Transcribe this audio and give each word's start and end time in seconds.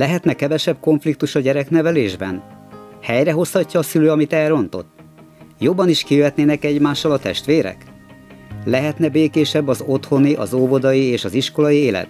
Lehetne 0.00 0.34
kevesebb 0.34 0.80
konfliktus 0.80 1.34
a 1.34 1.40
gyereknevelésben? 1.40 2.42
Helyrehozhatja 3.02 3.80
a 3.80 3.82
szülő, 3.82 4.10
amit 4.10 4.32
elrontott? 4.32 4.88
Jobban 5.58 5.88
is 5.88 6.02
kijöhetnének 6.02 6.64
egymással 6.64 7.12
a 7.12 7.18
testvérek? 7.18 7.84
Lehetne 8.64 9.08
békésebb 9.08 9.68
az 9.68 9.84
otthoni, 9.86 10.34
az 10.34 10.52
óvodai 10.52 11.02
és 11.02 11.24
az 11.24 11.34
iskolai 11.34 11.76
élet? 11.76 12.08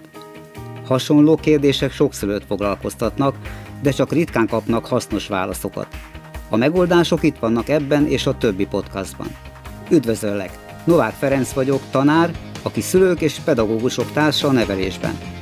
Hasonló 0.85 1.35
kérdések 1.35 1.91
sok 1.91 2.13
szülőt 2.13 2.43
foglalkoztatnak, 2.47 3.35
de 3.81 3.91
csak 3.91 4.11
ritkán 4.11 4.47
kapnak 4.47 4.85
hasznos 4.85 5.27
válaszokat. 5.27 5.87
A 6.49 6.57
megoldások 6.57 7.23
itt 7.23 7.39
vannak 7.39 7.69
ebben 7.69 8.07
és 8.07 8.25
a 8.25 8.37
többi 8.37 8.65
podcastban. 8.65 9.27
Üdvözöllek! 9.89 10.51
Novák 10.83 11.13
Ferenc 11.13 11.53
vagyok, 11.53 11.81
tanár, 11.89 12.31
aki 12.61 12.81
szülők 12.81 13.21
és 13.21 13.39
pedagógusok 13.45 14.11
társa 14.11 14.47
a 14.47 14.51
nevelésben. 14.51 15.40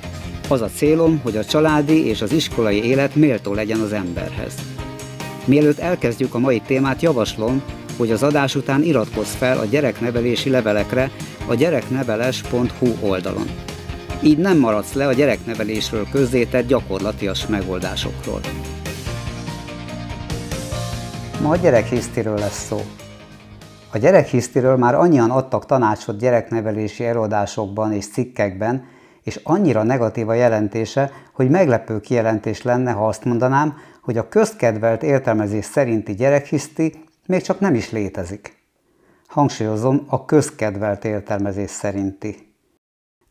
Az 0.49 0.61
a 0.61 0.69
célom, 0.75 1.19
hogy 1.23 1.37
a 1.37 1.45
családi 1.45 2.05
és 2.05 2.21
az 2.21 2.31
iskolai 2.31 2.83
élet 2.83 3.15
méltó 3.15 3.53
legyen 3.53 3.79
az 3.79 3.93
emberhez. 3.93 4.53
Mielőtt 5.45 5.79
elkezdjük 5.79 6.33
a 6.33 6.39
mai 6.39 6.59
témát, 6.59 7.01
javaslom, 7.01 7.61
hogy 7.97 8.11
az 8.11 8.23
adás 8.23 8.55
után 8.55 8.83
iratkozz 8.83 9.33
fel 9.33 9.57
a 9.57 9.65
gyereknevelési 9.65 10.49
levelekre 10.49 11.11
a 11.47 11.53
gyerekneveles.hu 11.53 12.87
oldalon. 13.01 13.47
Így 14.23 14.37
nem 14.37 14.57
maradsz 14.57 14.93
le 14.93 15.07
a 15.07 15.13
gyereknevelésről 15.13 16.07
közzétett 16.11 16.67
gyakorlatias 16.67 17.47
megoldásokról. 17.47 18.39
Ma 21.41 21.49
a 21.49 21.55
gyerekhisztiről 21.55 22.37
lesz 22.37 22.65
szó. 22.65 22.81
A 23.91 23.97
gyerekhisztiről 23.97 24.75
már 24.75 24.95
annyian 24.95 25.29
adtak 25.29 25.65
tanácsot 25.65 26.19
gyereknevelési 26.19 27.05
előadásokban 27.05 27.93
és 27.93 28.07
cikkekben, 28.07 28.97
és 29.23 29.39
annyira 29.43 29.83
negatív 29.83 30.29
a 30.29 30.33
jelentése, 30.33 31.11
hogy 31.33 31.49
meglepő 31.49 31.99
kijelentés 31.99 32.61
lenne, 32.61 32.91
ha 32.91 33.07
azt 33.07 33.25
mondanám, 33.25 33.77
hogy 34.01 34.17
a 34.17 34.29
közkedvelt 34.29 35.03
értelmezés 35.03 35.65
szerinti 35.65 36.13
gyerekhiszti 36.15 37.03
még 37.25 37.41
csak 37.41 37.59
nem 37.59 37.73
is 37.75 37.91
létezik. 37.91 38.57
Hangsúlyozom, 39.27 40.05
a 40.07 40.25
közkedvelt 40.25 41.05
értelmezés 41.05 41.69
szerinti. 41.69 42.53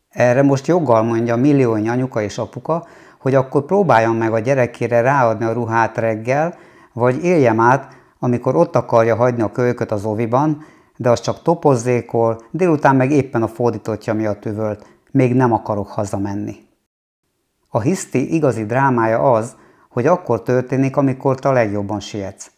Erre 0.09 0.41
most 0.41 0.67
joggal 0.67 1.03
mondja 1.03 1.35
milliónyi 1.35 1.89
anyuka 1.89 2.21
és 2.21 2.37
apuka, 2.37 2.87
hogy 3.19 3.35
akkor 3.35 3.65
próbáljon 3.65 4.15
meg 4.15 4.33
a 4.33 4.39
gyerekére 4.39 5.01
ráadni 5.01 5.45
a 5.45 5.51
ruhát 5.51 5.97
reggel, 5.97 6.57
vagy 6.93 7.23
éljem 7.23 7.59
át, 7.59 7.97
amikor 8.19 8.55
ott 8.55 8.75
akarja 8.75 9.15
hagyni 9.15 9.41
a 9.41 9.51
kölyköt 9.51 9.91
az 9.91 10.05
oviban, 10.05 10.65
de 10.97 11.09
az 11.09 11.19
csak 11.19 11.41
topozzékol, 11.41 12.41
délután 12.51 12.95
meg 12.95 13.11
éppen 13.11 13.43
a 13.43 13.47
fordítottja 13.47 14.13
miatt 14.13 14.45
üvölt, 14.45 14.85
még 15.11 15.35
nem 15.35 15.53
akarok 15.53 15.87
hazamenni. 15.87 16.55
A 17.69 17.79
hiszti 17.79 18.33
igazi 18.33 18.65
drámája 18.65 19.31
az, 19.31 19.55
hogy 19.89 20.05
akkor 20.05 20.43
történik, 20.43 20.97
amikor 20.97 21.39
te 21.39 21.51
legjobban 21.51 21.99
sietsz. 21.99 22.51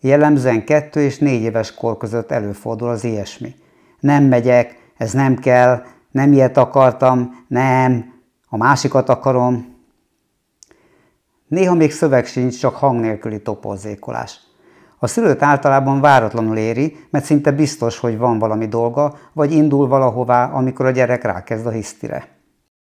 Jellemzően 0.00 0.64
kettő 0.64 1.00
és 1.00 1.18
négy 1.18 1.42
éves 1.42 1.74
kor 1.74 1.96
között 1.96 2.30
előfordul 2.30 2.88
az 2.88 3.04
ilyesmi. 3.04 3.54
Nem 4.00 4.24
megyek, 4.24 4.92
ez 4.96 5.12
nem 5.12 5.36
kell, 5.36 5.82
nem 6.10 6.32
ilyet 6.32 6.56
akartam, 6.56 7.44
nem, 7.48 8.14
a 8.48 8.56
másikat 8.56 9.08
akarom. 9.08 9.74
Néha 11.48 11.74
még 11.74 11.92
szöveg 11.92 12.26
sincs, 12.26 12.58
csak 12.58 12.74
hang 12.74 13.00
nélküli 13.00 13.42
topozzékolás. 13.42 14.40
A 14.98 15.06
szülőt 15.06 15.42
általában 15.42 16.00
váratlanul 16.00 16.56
éri, 16.56 16.96
mert 17.10 17.24
szinte 17.24 17.50
biztos, 17.50 17.98
hogy 17.98 18.18
van 18.18 18.38
valami 18.38 18.66
dolga, 18.66 19.18
vagy 19.32 19.52
indul 19.52 19.88
valahová, 19.88 20.44
amikor 20.44 20.86
a 20.86 20.90
gyerek 20.90 21.22
rákezd 21.22 21.66
a 21.66 21.70
hisztire. 21.70 22.28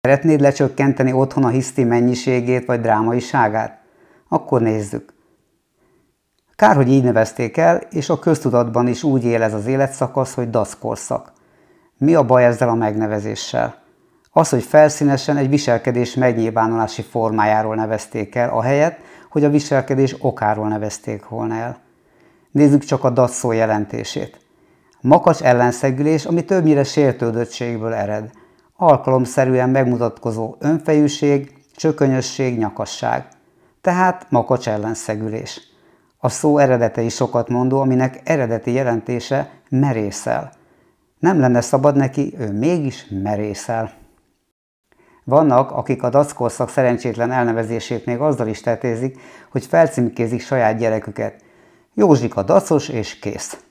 Szeretnéd 0.00 0.40
lecsökkenteni 0.40 1.12
otthon 1.12 1.44
a 1.44 1.48
hiszti 1.48 1.84
mennyiségét 1.84 2.66
vagy 2.66 2.80
drámaiságát? 2.80 3.78
Akkor 4.28 4.60
nézzük. 4.60 5.12
Kár, 6.56 6.76
hogy 6.76 6.88
így 6.88 7.02
nevezték 7.02 7.56
el, 7.56 7.76
és 7.90 8.08
a 8.08 8.18
köztudatban 8.18 8.86
is 8.86 9.02
úgy 9.02 9.24
él 9.24 9.42
ez 9.42 9.54
az 9.54 9.66
életszakasz, 9.66 10.34
hogy 10.34 10.50
daszkorszak. 10.50 11.32
Mi 11.98 12.14
a 12.14 12.24
baj 12.24 12.44
ezzel 12.44 12.68
a 12.68 12.74
megnevezéssel? 12.74 13.74
Az, 14.30 14.48
hogy 14.48 14.62
felszínesen 14.62 15.36
egy 15.36 15.48
viselkedés 15.48 16.14
megnyilvánulási 16.14 17.02
formájáról 17.02 17.74
nevezték 17.74 18.34
el, 18.34 18.50
ahelyett, 18.50 18.98
hogy 19.30 19.44
a 19.44 19.50
viselkedés 19.50 20.16
okáról 20.18 20.68
nevezték 20.68 21.28
volna 21.28 21.54
el. 21.54 21.78
Nézzük 22.50 22.84
csak 22.84 23.04
a 23.04 23.10
DAT 23.10 23.30
szó 23.30 23.52
jelentését. 23.52 24.40
Makacs 25.00 25.42
ellenszegülés, 25.42 26.24
ami 26.24 26.44
többnyire 26.44 26.84
sértődöttségből 26.84 27.92
ered. 27.92 28.30
Alkalomszerűen 28.76 29.70
megmutatkozó 29.70 30.54
önfejűség, 30.58 31.52
csökönyösség, 31.76 32.58
nyakasság. 32.58 33.26
Tehát 33.80 34.26
makacs 34.30 34.68
ellenszegülés. 34.68 35.60
A 36.18 36.28
szó 36.28 36.58
eredete 36.58 37.02
is 37.02 37.14
sokat 37.14 37.48
mondó, 37.48 37.80
aminek 37.80 38.20
eredeti 38.24 38.72
jelentése 38.72 39.50
merészel. 39.68 40.52
Nem 41.18 41.40
lenne 41.40 41.60
szabad 41.60 41.96
neki, 41.96 42.34
ő 42.38 42.52
mégis 42.52 43.06
merészel. 43.22 43.92
Vannak, 45.24 45.70
akik 45.70 46.02
a 46.02 46.10
dackorszak 46.10 46.68
szerencsétlen 46.68 47.30
elnevezését 47.30 48.06
még 48.06 48.18
azzal 48.18 48.48
is 48.48 48.60
tetézik, 48.60 49.20
hogy 49.50 49.66
felcímkézik 49.66 50.40
saját 50.40 50.78
gyereküket– 50.78 51.42
Józsika 51.94 52.42
dacos 52.42 52.88
és 52.88 53.18
kész. 53.18 53.64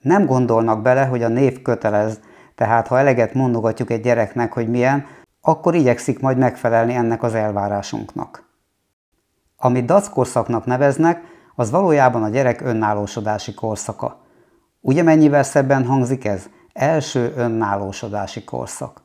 Nem 0.00 0.26
gondolnak 0.26 0.82
bele, 0.82 1.04
hogy 1.04 1.22
a 1.22 1.28
név 1.28 1.62
kötelez, 1.62 2.20
tehát 2.54 2.86
ha 2.86 2.98
eleget 2.98 3.34
mondogatjuk 3.34 3.90
egy 3.90 4.00
gyereknek, 4.00 4.52
hogy 4.52 4.68
milyen, 4.68 5.06
akkor 5.40 5.74
igyekszik 5.74 6.20
majd 6.20 6.38
megfelelni 6.38 6.94
ennek 6.94 7.22
az 7.22 7.34
elvárásunknak. 7.34 8.48
Amit 9.56 9.84
dac 9.84 10.08
korszaknak 10.08 10.64
neveznek, 10.64 11.20
az 11.54 11.70
valójában 11.70 12.22
a 12.22 12.28
gyerek 12.28 12.60
önállósodási 12.60 13.54
korszaka. 13.54 14.20
Ugye 14.80 15.02
mennyivel 15.02 15.42
szebben 15.42 15.84
hangzik 15.84 16.24
ez? 16.24 16.48
Első 16.72 17.32
önállósodási 17.36 18.44
korszak. 18.44 19.00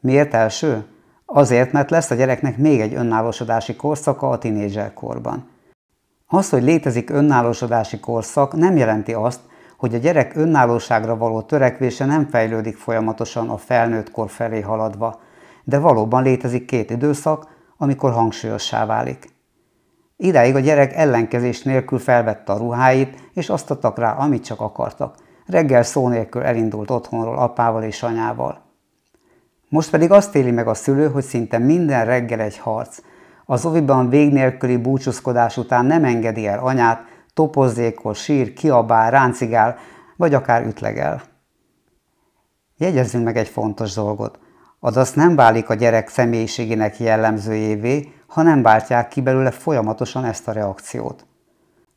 Miért 0.00 0.34
első? 0.34 0.86
Azért, 1.26 1.72
mert 1.72 1.90
lesz 1.90 2.10
a 2.10 2.14
gyereknek 2.14 2.56
még 2.56 2.80
egy 2.80 2.94
önállósodási 2.94 3.76
korszaka 3.76 4.28
a 4.28 4.38
tinédzserkorban. 4.38 5.48
Az, 6.30 6.50
hogy 6.50 6.62
létezik 6.62 7.10
önállósodási 7.10 8.00
korszak, 8.00 8.56
nem 8.56 8.76
jelenti 8.76 9.12
azt, 9.12 9.40
hogy 9.76 9.94
a 9.94 9.98
gyerek 9.98 10.36
önállóságra 10.36 11.16
való 11.16 11.42
törekvése 11.42 12.04
nem 12.04 12.28
fejlődik 12.28 12.76
folyamatosan 12.76 13.48
a 13.48 13.56
felnőtt 13.56 14.10
kor 14.10 14.30
felé 14.30 14.60
haladva, 14.60 15.20
de 15.64 15.78
valóban 15.78 16.22
létezik 16.22 16.64
két 16.64 16.90
időszak, 16.90 17.46
amikor 17.76 18.12
hangsúlyossá 18.12 18.86
válik. 18.86 19.28
Idáig 20.16 20.54
a 20.54 20.60
gyerek 20.60 20.92
ellenkezés 20.94 21.62
nélkül 21.62 21.98
felvette 21.98 22.52
a 22.52 22.58
ruháit, 22.58 23.30
és 23.34 23.48
azt 23.48 23.70
adtak 23.70 23.98
rá, 23.98 24.12
amit 24.12 24.44
csak 24.44 24.60
akartak. 24.60 25.14
Reggel 25.46 25.82
szó 25.82 26.08
nélkül 26.08 26.42
elindult 26.42 26.90
otthonról 26.90 27.38
apával 27.38 27.82
és 27.82 28.02
anyával. 28.02 28.60
Most 29.68 29.90
pedig 29.90 30.10
azt 30.10 30.34
éli 30.34 30.50
meg 30.50 30.68
a 30.68 30.74
szülő, 30.74 31.08
hogy 31.08 31.24
szinte 31.24 31.58
minden 31.58 32.04
reggel 32.04 32.40
egy 32.40 32.58
harc, 32.58 32.98
az 33.50 33.64
oviban 33.64 34.08
vég 34.08 34.32
nélküli 34.32 34.76
búcsúzkodás 34.76 35.56
után 35.56 35.84
nem 35.84 36.04
engedi 36.04 36.46
el 36.46 36.58
anyát, 36.58 37.04
topozzékol, 37.34 38.14
sír, 38.14 38.52
kiabál, 38.52 39.10
ráncigál, 39.10 39.76
vagy 40.16 40.34
akár 40.34 40.66
ütlegel. 40.66 41.22
Jegyezzünk 42.76 43.24
meg 43.24 43.36
egy 43.36 43.48
fontos 43.48 43.94
dolgot. 43.94 44.38
Azaz 44.80 45.12
nem 45.12 45.36
válik 45.36 45.68
a 45.68 45.74
gyerek 45.74 46.08
személyiségének 46.08 46.98
jellemzőjévé, 46.98 48.12
ha 48.26 48.42
nem 48.42 48.62
váltják 48.62 49.08
ki 49.08 49.20
belőle 49.20 49.50
folyamatosan 49.50 50.24
ezt 50.24 50.48
a 50.48 50.52
reakciót. 50.52 51.26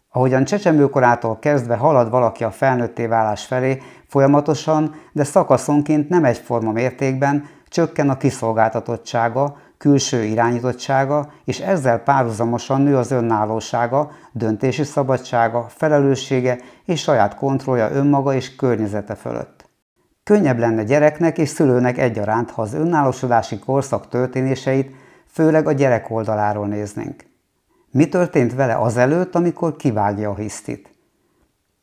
Ahogyan 0.10 0.44
csecsemőkorától 0.44 1.40
kezdve 1.40 1.76
halad 1.76 2.10
valaki 2.10 2.44
a 2.44 2.52
felnőtté 2.52 3.06
válás 3.06 3.46
felé, 3.46 3.82
folyamatosan, 4.08 4.96
de 5.12 5.24
szakaszonként 5.24 6.10
nem 6.10 6.26
egyforma 6.26 6.72
mértékben 6.72 7.50
csökken 7.68 8.10
a 8.10 8.18
kiszolgáltatottsága, 8.18 9.58
külső 9.82 10.24
irányítottsága, 10.24 11.32
és 11.46 11.60
ezzel 11.60 12.00
párhuzamosan 12.00 12.82
nő 12.82 12.98
az 12.98 13.12
önállósága, 13.12 14.12
döntési 14.32 14.84
szabadsága, 14.84 15.66
felelőssége 15.70 16.60
és 16.86 17.02
saját 17.02 17.36
kontrollja 17.36 17.92
önmaga 17.92 18.34
és 18.34 18.56
környezete 18.56 19.16
fölött. 19.16 19.70
Könnyebb 20.24 20.60
lenne 20.60 20.84
gyereknek 20.84 21.38
és 21.38 21.50
szülőnek 21.50 21.98
egyaránt, 21.98 22.52
ha 22.52 22.62
az 22.62 22.74
önállósodási 22.74 23.60
korszak 23.60 24.08
történéseit 24.08 24.96
főleg 25.28 25.68
a 25.68 25.72
gyerek 25.72 26.10
oldaláról 26.10 26.68
néznénk. 26.68 27.26
Mi 27.92 28.08
történt 28.08 28.54
vele 28.54 28.76
azelőtt, 28.76 29.36
amikor 29.36 29.76
kivágja 29.76 30.30
a 30.30 30.36
hisztit? 30.36 30.90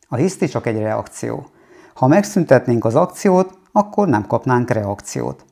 A 0.09 0.17
hiszti 0.17 0.47
csak 0.47 0.67
egy 0.67 0.79
reakció. 0.79 1.47
Ha 1.95 2.07
megszüntetnénk 2.07 2.85
az 2.85 2.95
akciót, 2.95 3.59
akkor 3.73 4.09
nem 4.09 4.27
kapnánk 4.27 4.71
reakciót. 4.71 5.45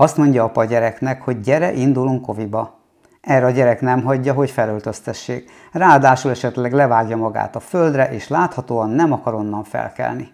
Azt 0.00 0.16
mondja 0.16 0.44
apa 0.44 0.64
gyereknek, 0.64 1.22
hogy 1.22 1.40
gyere, 1.40 1.72
indulunk 1.72 2.28
oviba. 2.28 2.78
Erre 3.20 3.46
a 3.46 3.50
gyerek 3.50 3.80
nem 3.80 4.02
hagyja, 4.02 4.32
hogy 4.32 4.50
felöltöztessék. 4.50 5.50
Ráadásul 5.72 6.30
esetleg 6.30 6.72
levágja 6.72 7.16
magát 7.16 7.56
a 7.56 7.60
földre, 7.60 8.12
és 8.12 8.28
láthatóan 8.28 8.90
nem 8.90 9.12
akar 9.12 9.34
onnan 9.34 9.64
felkelni. 9.64 10.28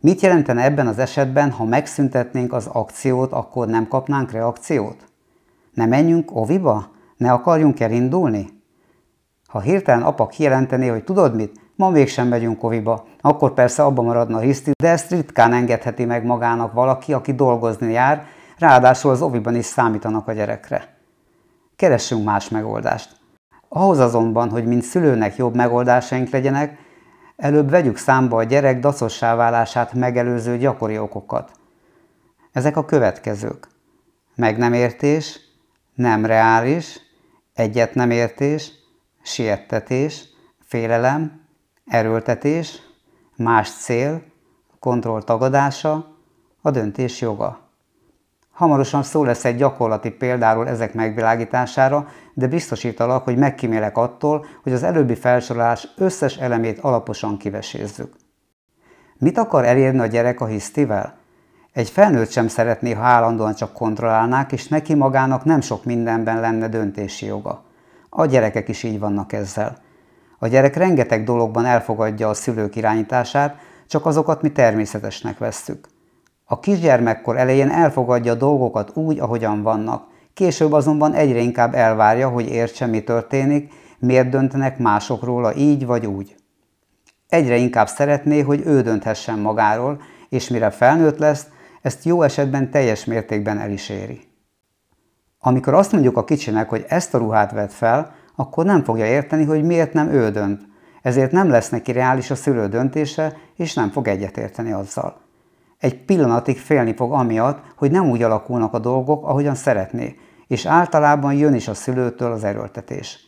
Mit 0.00 0.20
jelentene 0.20 0.64
ebben 0.64 0.86
az 0.86 0.98
esetben, 0.98 1.50
ha 1.50 1.64
megszüntetnénk 1.64 2.52
az 2.52 2.66
akciót, 2.66 3.32
akkor 3.32 3.66
nem 3.66 3.88
kapnánk 3.88 4.30
reakciót? 4.30 5.04
Ne 5.74 5.86
menjünk 5.86 6.36
oviba? 6.36 6.90
Ne 7.16 7.32
akarjunk 7.32 7.80
elindulni? 7.80 8.48
Ha 9.46 9.60
hirtelen 9.60 10.02
apa 10.02 10.26
kijelentené, 10.26 10.88
hogy 10.88 11.04
tudod 11.04 11.34
mit, 11.34 11.60
ma 11.76 11.90
mégsem 11.90 12.28
megyünk 12.28 12.64
oviba, 12.64 13.04
akkor 13.20 13.54
persze 13.54 13.82
abba 13.82 14.02
maradna 14.02 14.36
a 14.36 14.40
hiszti, 14.40 14.70
de 14.82 14.88
ezt 14.88 15.10
ritkán 15.10 15.52
engedheti 15.52 16.04
meg 16.04 16.24
magának 16.24 16.72
valaki, 16.72 17.12
aki 17.12 17.34
dolgozni 17.34 17.92
jár, 17.92 18.26
ráadásul 18.62 19.10
az 19.10 19.22
oviban 19.22 19.54
is 19.54 19.64
számítanak 19.64 20.28
a 20.28 20.32
gyerekre. 20.32 20.96
Keressünk 21.76 22.24
más 22.24 22.48
megoldást. 22.48 23.16
Ahhoz 23.68 23.98
azonban, 23.98 24.50
hogy 24.50 24.64
mint 24.64 24.82
szülőnek 24.82 25.36
jobb 25.36 25.54
megoldásaink 25.54 26.30
legyenek, 26.30 26.78
előbb 27.36 27.70
vegyük 27.70 27.96
számba 27.96 28.36
a 28.36 28.42
gyerek 28.42 28.78
dacossá 28.78 29.34
válását 29.34 29.92
megelőző 29.92 30.56
gyakori 30.58 30.98
okokat. 30.98 31.50
Ezek 32.52 32.76
a 32.76 32.84
következők. 32.84 33.68
Meg 34.34 34.58
nem 34.58 34.72
értés, 34.72 35.40
nem 35.94 36.26
reális, 36.26 37.00
egyet 37.54 37.94
nem 37.94 38.10
értés, 38.10 38.72
siettetés, 39.22 40.24
félelem, 40.60 41.40
erőltetés, 41.86 42.82
más 43.36 43.70
cél, 43.70 44.22
kontroll 44.78 45.22
tagadása, 45.22 46.16
a 46.60 46.70
döntés 46.70 47.20
joga. 47.20 47.61
Hamarosan 48.62 49.02
szó 49.02 49.24
lesz 49.24 49.44
egy 49.44 49.56
gyakorlati 49.56 50.10
példáról 50.10 50.68
ezek 50.68 50.94
megvilágítására, 50.94 52.06
de 52.34 52.46
biztosítalak, 52.46 53.24
hogy 53.24 53.36
megkímélek 53.36 53.96
attól, 53.96 54.46
hogy 54.62 54.72
az 54.72 54.82
előbbi 54.82 55.14
felsorolás 55.14 55.88
összes 55.96 56.36
elemét 56.36 56.78
alaposan 56.78 57.36
kivesézzük. 57.36 58.14
Mit 59.18 59.38
akar 59.38 59.64
elérni 59.64 59.98
a 59.98 60.06
gyerek 60.06 60.40
a 60.40 60.46
hisztivel? 60.46 61.16
Egy 61.72 61.88
felnőtt 61.88 62.30
sem 62.30 62.48
szeretné, 62.48 62.92
ha 62.92 63.02
állandóan 63.02 63.54
csak 63.54 63.72
kontrollálnák, 63.72 64.52
és 64.52 64.68
neki 64.68 64.94
magának 64.94 65.44
nem 65.44 65.60
sok 65.60 65.84
mindenben 65.84 66.40
lenne 66.40 66.68
döntési 66.68 67.26
joga. 67.26 67.62
A 68.08 68.26
gyerekek 68.26 68.68
is 68.68 68.82
így 68.82 68.98
vannak 68.98 69.32
ezzel. 69.32 69.76
A 70.38 70.46
gyerek 70.46 70.76
rengeteg 70.76 71.24
dologban 71.24 71.64
elfogadja 71.64 72.28
a 72.28 72.34
szülők 72.34 72.76
irányítását, 72.76 73.56
csak 73.88 74.06
azokat 74.06 74.42
mi 74.42 74.52
természetesnek 74.52 75.38
vesszük. 75.38 75.91
A 76.52 76.60
kisgyermekkor 76.60 77.36
elején 77.36 77.70
elfogadja 77.70 78.34
dolgokat 78.34 78.96
úgy, 78.96 79.18
ahogyan 79.18 79.62
vannak, 79.62 80.06
később 80.34 80.72
azonban 80.72 81.14
egyre 81.14 81.38
inkább 81.38 81.74
elvárja, 81.74 82.28
hogy 82.28 82.48
értse, 82.48 82.86
mi 82.86 83.02
történik, 83.02 83.72
miért 83.98 84.28
döntenek 84.28 84.78
mások 84.78 85.22
róla 85.22 85.54
így 85.54 85.86
vagy 85.86 86.06
úgy. 86.06 86.34
Egyre 87.28 87.56
inkább 87.56 87.88
szeretné, 87.88 88.40
hogy 88.40 88.62
ő 88.66 88.80
dönthessen 88.80 89.38
magáról, 89.38 90.00
és 90.28 90.48
mire 90.48 90.70
felnőtt 90.70 91.18
lesz, 91.18 91.46
ezt 91.82 92.04
jó 92.04 92.22
esetben 92.22 92.70
teljes 92.70 93.04
mértékben 93.04 93.58
el 93.58 93.70
is 93.70 93.88
éri. 93.88 94.20
Amikor 95.38 95.74
azt 95.74 95.92
mondjuk 95.92 96.16
a 96.16 96.24
kicsinek, 96.24 96.68
hogy 96.68 96.84
ezt 96.88 97.14
a 97.14 97.18
ruhát 97.18 97.52
vett 97.52 97.72
fel, 97.72 98.14
akkor 98.36 98.64
nem 98.64 98.84
fogja 98.84 99.06
érteni, 99.06 99.44
hogy 99.44 99.62
miért 99.62 99.92
nem 99.92 100.08
ő 100.08 100.30
dönt. 100.30 100.60
Ezért 101.02 101.32
nem 101.32 101.50
lesz 101.50 101.68
neki 101.68 101.92
reális 101.92 102.30
a 102.30 102.34
szülő 102.34 102.68
döntése, 102.68 103.36
és 103.56 103.74
nem 103.74 103.90
fog 103.90 104.08
egyetérteni 104.08 104.72
azzal. 104.72 105.30
Egy 105.82 106.04
pillanatig 106.04 106.58
félni 106.58 106.94
fog 106.94 107.12
amiatt, 107.12 107.62
hogy 107.76 107.90
nem 107.90 108.10
úgy 108.10 108.22
alakulnak 108.22 108.74
a 108.74 108.78
dolgok, 108.78 109.26
ahogyan 109.26 109.54
szeretné, 109.54 110.16
és 110.46 110.66
általában 110.66 111.34
jön 111.34 111.54
is 111.54 111.68
a 111.68 111.74
szülőtől 111.74 112.32
az 112.32 112.44
erőltetés. 112.44 113.20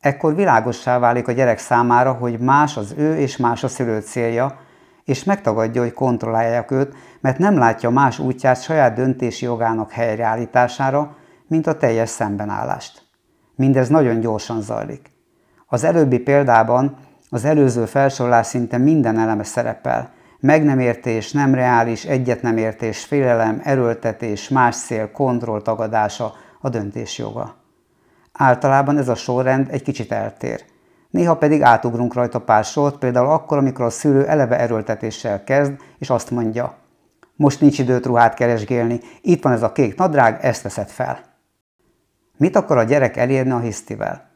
Ekkor 0.00 0.34
világossá 0.34 0.98
válik 0.98 1.28
a 1.28 1.32
gyerek 1.32 1.58
számára, 1.58 2.12
hogy 2.12 2.38
más 2.38 2.76
az 2.76 2.94
ő 2.96 3.16
és 3.16 3.36
más 3.36 3.64
a 3.64 3.68
szülő 3.68 4.00
célja, 4.00 4.58
és 5.04 5.24
megtagadja, 5.24 5.82
hogy 5.82 5.92
kontrollálják 5.92 6.70
őt, 6.70 6.94
mert 7.20 7.38
nem 7.38 7.58
látja 7.58 7.90
más 7.90 8.18
útját 8.18 8.62
saját 8.62 8.94
döntési 8.94 9.44
jogának 9.44 9.90
helyreállítására, 9.90 11.16
mint 11.46 11.66
a 11.66 11.76
teljes 11.76 12.08
szembenállást. 12.08 13.02
Mindez 13.54 13.88
nagyon 13.88 14.20
gyorsan 14.20 14.60
zajlik. 14.60 15.10
Az 15.66 15.84
előbbi 15.84 16.18
példában 16.18 16.96
az 17.30 17.44
előző 17.44 17.84
felsorolás 17.84 18.46
szinte 18.46 18.78
minden 18.78 19.18
eleme 19.18 19.44
szerepel. 19.44 20.14
Meg 20.40 20.64
nem 20.64 20.78
értés, 20.78 21.32
nem 21.32 21.54
reális, 21.54 22.04
egyet 22.04 22.42
nem 22.42 22.56
értés, 22.56 23.04
félelem, 23.04 23.60
erőltetés, 23.64 24.48
más 24.48 24.74
szél, 24.74 25.10
kontroll 25.10 25.62
tagadása, 25.62 26.32
a 26.60 26.68
döntés 26.68 27.18
joga. 27.18 27.54
Általában 28.32 28.98
ez 28.98 29.08
a 29.08 29.14
sorrend 29.14 29.68
egy 29.70 29.82
kicsit 29.82 30.12
eltér. 30.12 30.64
Néha 31.10 31.36
pedig 31.36 31.62
átugrunk 31.62 32.14
rajta 32.14 32.40
pár 32.40 32.64
sort, 32.64 32.98
például 32.98 33.30
akkor, 33.30 33.58
amikor 33.58 33.84
a 33.84 33.90
szülő 33.90 34.26
eleve 34.26 34.58
erőltetéssel 34.58 35.44
kezd, 35.44 35.72
és 35.98 36.10
azt 36.10 36.30
mondja, 36.30 36.76
most 37.36 37.60
nincs 37.60 37.78
időt 37.78 38.06
ruhát 38.06 38.34
keresgélni, 38.34 39.00
itt 39.20 39.42
van 39.42 39.52
ez 39.52 39.62
a 39.62 39.72
kék 39.72 39.96
nadrág, 39.96 40.38
ezt 40.44 40.62
veszed 40.62 40.88
fel. 40.88 41.18
Mit 42.36 42.56
akar 42.56 42.78
a 42.78 42.82
gyerek 42.82 43.16
elérni 43.16 43.50
a 43.50 43.58
hisztivel? 43.58 44.30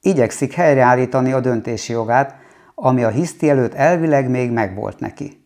Igyekszik 0.00 0.52
helyreállítani 0.52 1.32
a 1.32 1.40
döntési 1.40 1.92
jogát, 1.92 2.34
ami 2.78 3.04
a 3.04 3.08
hiszti 3.08 3.48
előtt 3.48 3.74
elvileg 3.74 4.30
még 4.30 4.50
megvolt 4.50 5.00
neki. 5.00 5.44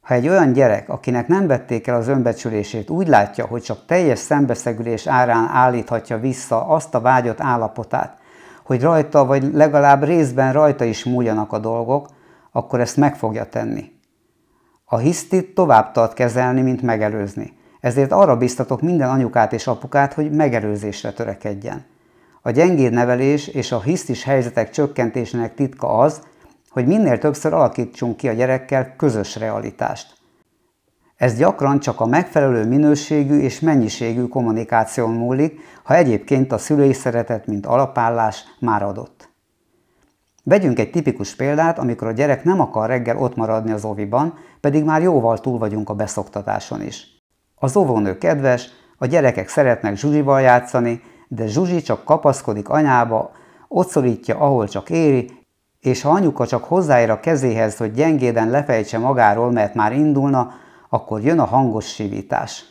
Ha 0.00 0.14
egy 0.14 0.28
olyan 0.28 0.52
gyerek, 0.52 0.88
akinek 0.88 1.28
nem 1.28 1.46
vették 1.46 1.86
el 1.86 1.94
az 1.94 2.08
önbecsülését, 2.08 2.90
úgy 2.90 3.08
látja, 3.08 3.46
hogy 3.46 3.62
csak 3.62 3.86
teljes 3.86 4.18
szembeszegülés 4.18 5.06
árán 5.06 5.48
állíthatja 5.48 6.18
vissza 6.18 6.66
azt 6.66 6.94
a 6.94 7.00
vágyott 7.00 7.40
állapotát, 7.40 8.18
hogy 8.64 8.82
rajta 8.82 9.24
vagy 9.24 9.52
legalább 9.52 10.02
részben 10.02 10.52
rajta 10.52 10.84
is 10.84 11.04
múljanak 11.04 11.52
a 11.52 11.58
dolgok, 11.58 12.08
akkor 12.52 12.80
ezt 12.80 12.96
meg 12.96 13.16
fogja 13.16 13.44
tenni. 13.44 13.92
A 14.84 14.96
hisztit 14.96 15.54
tovább 15.54 15.92
tart 15.92 16.12
kezelni, 16.12 16.60
mint 16.60 16.82
megelőzni. 16.82 17.56
Ezért 17.80 18.12
arra 18.12 18.36
biztatok 18.36 18.80
minden 18.80 19.10
anyukát 19.10 19.52
és 19.52 19.66
apukát, 19.66 20.12
hogy 20.12 20.30
megelőzésre 20.30 21.12
törekedjen. 21.12 21.84
A 22.42 22.50
gyengéd 22.50 22.92
nevelés 22.92 23.46
és 23.46 23.72
a 23.72 23.82
hisztis 23.82 24.24
helyzetek 24.24 24.70
csökkentésének 24.70 25.54
titka 25.54 25.98
az, 25.98 26.22
hogy 26.70 26.86
minél 26.86 27.18
többször 27.18 27.52
alakítsunk 27.52 28.16
ki 28.16 28.28
a 28.28 28.32
gyerekkel 28.32 28.96
közös 28.96 29.36
realitást. 29.36 30.16
Ez 31.16 31.36
gyakran 31.36 31.80
csak 31.80 32.00
a 32.00 32.06
megfelelő 32.06 32.66
minőségű 32.66 33.38
és 33.38 33.60
mennyiségű 33.60 34.26
kommunikáción 34.26 35.10
múlik, 35.10 35.60
ha 35.82 35.94
egyébként 35.94 36.52
a 36.52 36.58
szülői 36.58 36.92
szeretet, 36.92 37.46
mint 37.46 37.66
alapállás 37.66 38.44
már 38.60 38.82
adott. 38.82 39.28
Vegyünk 40.42 40.78
egy 40.78 40.90
tipikus 40.90 41.34
példát, 41.34 41.78
amikor 41.78 42.08
a 42.08 42.12
gyerek 42.12 42.44
nem 42.44 42.60
akar 42.60 42.88
reggel 42.88 43.16
ott 43.16 43.36
maradni 43.36 43.70
az 43.70 43.84
oviban, 43.84 44.34
pedig 44.60 44.84
már 44.84 45.02
jóval 45.02 45.38
túl 45.38 45.58
vagyunk 45.58 45.88
a 45.88 45.94
beszoktatáson 45.94 46.82
is. 46.82 47.06
Az 47.54 47.76
óvónő 47.76 48.18
kedves, 48.18 48.68
a 48.98 49.06
gyerekek 49.06 49.48
szeretnek 49.48 49.96
Zsuzsival 49.96 50.40
játszani, 50.40 51.02
de 51.28 51.46
Zsuzsi 51.46 51.82
csak 51.82 52.04
kapaszkodik 52.04 52.68
anyába, 52.68 53.30
ott 53.68 53.88
szorítja, 53.88 54.38
ahol 54.38 54.68
csak 54.68 54.90
éri, 54.90 55.30
és 55.80 56.02
ha 56.02 56.10
anyuka 56.10 56.46
csak 56.46 56.64
hozzáér 56.64 57.10
a 57.10 57.20
kezéhez, 57.20 57.76
hogy 57.76 57.92
gyengéden 57.92 58.50
lefejtse 58.50 58.98
magáról, 58.98 59.52
mert 59.52 59.74
már 59.74 59.92
indulna, 59.92 60.52
akkor 60.88 61.20
jön 61.20 61.38
a 61.38 61.44
hangos 61.44 61.86
sivítás. 61.86 62.64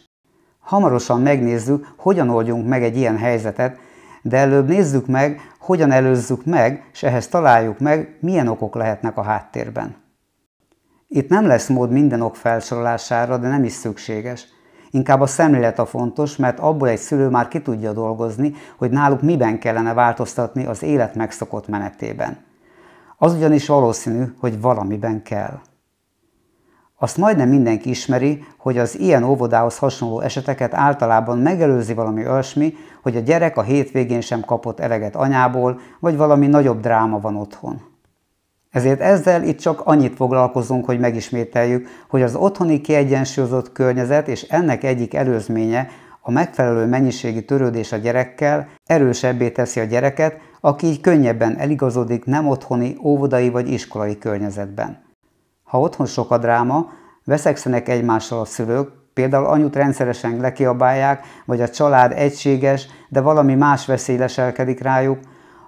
Hamarosan 0.60 1.22
megnézzük, 1.22 1.94
hogyan 1.98 2.30
oldjunk 2.30 2.68
meg 2.68 2.84
egy 2.84 2.98
ilyen 2.98 3.18
helyzetet, 3.18 3.78
de 4.22 4.38
előbb 4.38 4.68
nézzük 4.68 5.08
meg, 5.08 5.42
hogyan 5.60 5.92
előzzük 5.92 6.46
meg, 6.46 6.90
és 6.94 7.04
ehhez 7.04 7.28
találjuk 7.28 7.80
meg, 7.80 8.18
milyen 8.22 8.48
okok 8.48 8.76
lehetnek 8.76 9.18
a 9.18 9.22
háttérben. 9.22 9.96
Itt 11.08 11.30
nem 11.30 11.46
lesz 11.46 11.68
mód 11.68 11.92
minden 11.92 12.22
ok 12.22 12.36
felsorolására, 12.36 13.38
de 13.38 13.48
nem 13.48 13.64
is 13.64 13.72
szükséges. 13.72 14.48
Inkább 14.92 15.22
a 15.22 15.28
szemlélet 15.28 15.80
a 15.80 15.86
fontos, 15.86 16.36
mert 16.36 16.60
abból 16.60 16.88
egy 16.88 16.98
szülő 16.98 17.30
már 17.30 17.48
ki 17.48 17.62
tudja 17.62 17.94
dolgozni, 17.94 18.54
hogy 18.78 18.92
náluk 18.92 19.22
miben 19.22 19.60
kellene 19.60 19.94
változtatni 19.94 20.66
az 20.66 20.84
élet 20.84 21.16
megszokott 21.16 21.68
menetében. 21.68 22.38
Az 23.18 23.34
ugyanis 23.34 23.68
valószínű, 23.68 24.24
hogy 24.40 24.62
valamiben 24.62 25.24
kell. 25.24 25.60
Azt 27.00 27.18
majdnem 27.18 27.50
mindenki 27.50 27.90
ismeri, 27.90 28.46
hogy 28.58 28.78
az 28.78 29.00
ilyen 29.00 29.24
óvodához 29.24 29.78
hasonló 29.78 30.20
eseteket 30.20 30.74
általában 30.74 31.38
megelőzi 31.38 31.94
valami 31.94 32.28
olyasmi, 32.28 32.74
hogy 33.02 33.16
a 33.16 33.20
gyerek 33.20 33.58
a 33.58 33.62
hétvégén 33.62 34.22
sem 34.22 34.42
kapott 34.42 34.80
eleget 34.80 35.16
anyából, 35.16 35.80
vagy 36.00 36.18
valami 36.18 36.48
nagyobb 36.48 36.80
dráma 36.80 37.20
van 37.20 37.36
otthon. 37.36 37.82
Ezért 38.72 39.00
ezzel 39.00 39.44
itt 39.44 39.60
csak 39.60 39.82
annyit 39.84 40.16
foglalkozunk, 40.16 40.86
hogy 40.86 41.00
megismételjük, 41.00 41.88
hogy 42.08 42.22
az 42.22 42.36
otthoni 42.36 42.82
kiegyensúlyozott 42.82 43.72
környezet 43.72 44.28
és 44.28 44.42
ennek 44.42 44.84
egyik 44.84 45.14
előzménye 45.14 45.88
a 46.22 46.32
megfelelő 46.32 46.86
mennyiségi 46.86 47.46
törődés 47.46 47.92
a 47.92 47.98
gyerekkel 47.98 48.68
erősebbé 48.86 49.50
teszi 49.50 49.80
a 49.80 49.84
gyereket, 49.84 50.38
aki 50.62 50.88
így 50.88 51.02
könnyebben 51.02 51.58
eligazodik 51.60 52.26
nem 52.26 52.48
otthoni, 52.48 52.98
óvodai 53.04 53.50
vagy 53.50 53.70
iskolai 53.72 54.18
környezetben. 54.18 55.06
Ha 55.64 55.80
otthon 55.80 56.06
sok 56.06 56.32
a 56.32 56.38
dráma, 56.38 56.90
veszekszenek 57.24 57.90
egymással 57.90 58.40
a 58.40 58.46
szülők, 58.46 58.90
például 59.14 59.46
anyut 59.46 59.76
rendszeresen 59.76 60.38
lekiabálják, 60.38 61.26
vagy 61.46 61.62
a 61.62 61.70
család 61.70 62.12
egységes, 62.12 62.88
de 63.10 63.22
valami 63.22 63.56
más 63.56 63.86
veszély 63.86 64.18
leselkedik 64.18 64.82
rájuk, 64.82 65.20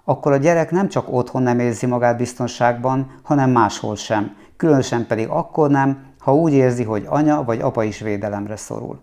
akkor 0.09 0.31
a 0.31 0.37
gyerek 0.37 0.71
nem 0.71 0.87
csak 0.87 1.13
otthon 1.13 1.41
nem 1.41 1.59
érzi 1.59 1.85
magát 1.85 2.17
biztonságban, 2.17 3.19
hanem 3.23 3.49
máshol 3.49 3.95
sem, 3.95 4.35
különösen 4.57 5.07
pedig 5.07 5.27
akkor 5.27 5.69
nem, 5.69 6.03
ha 6.19 6.35
úgy 6.35 6.53
érzi, 6.53 6.83
hogy 6.83 7.05
anya 7.07 7.43
vagy 7.43 7.61
apa 7.61 7.83
is 7.83 7.99
védelemre 7.99 8.55
szorul. 8.55 8.99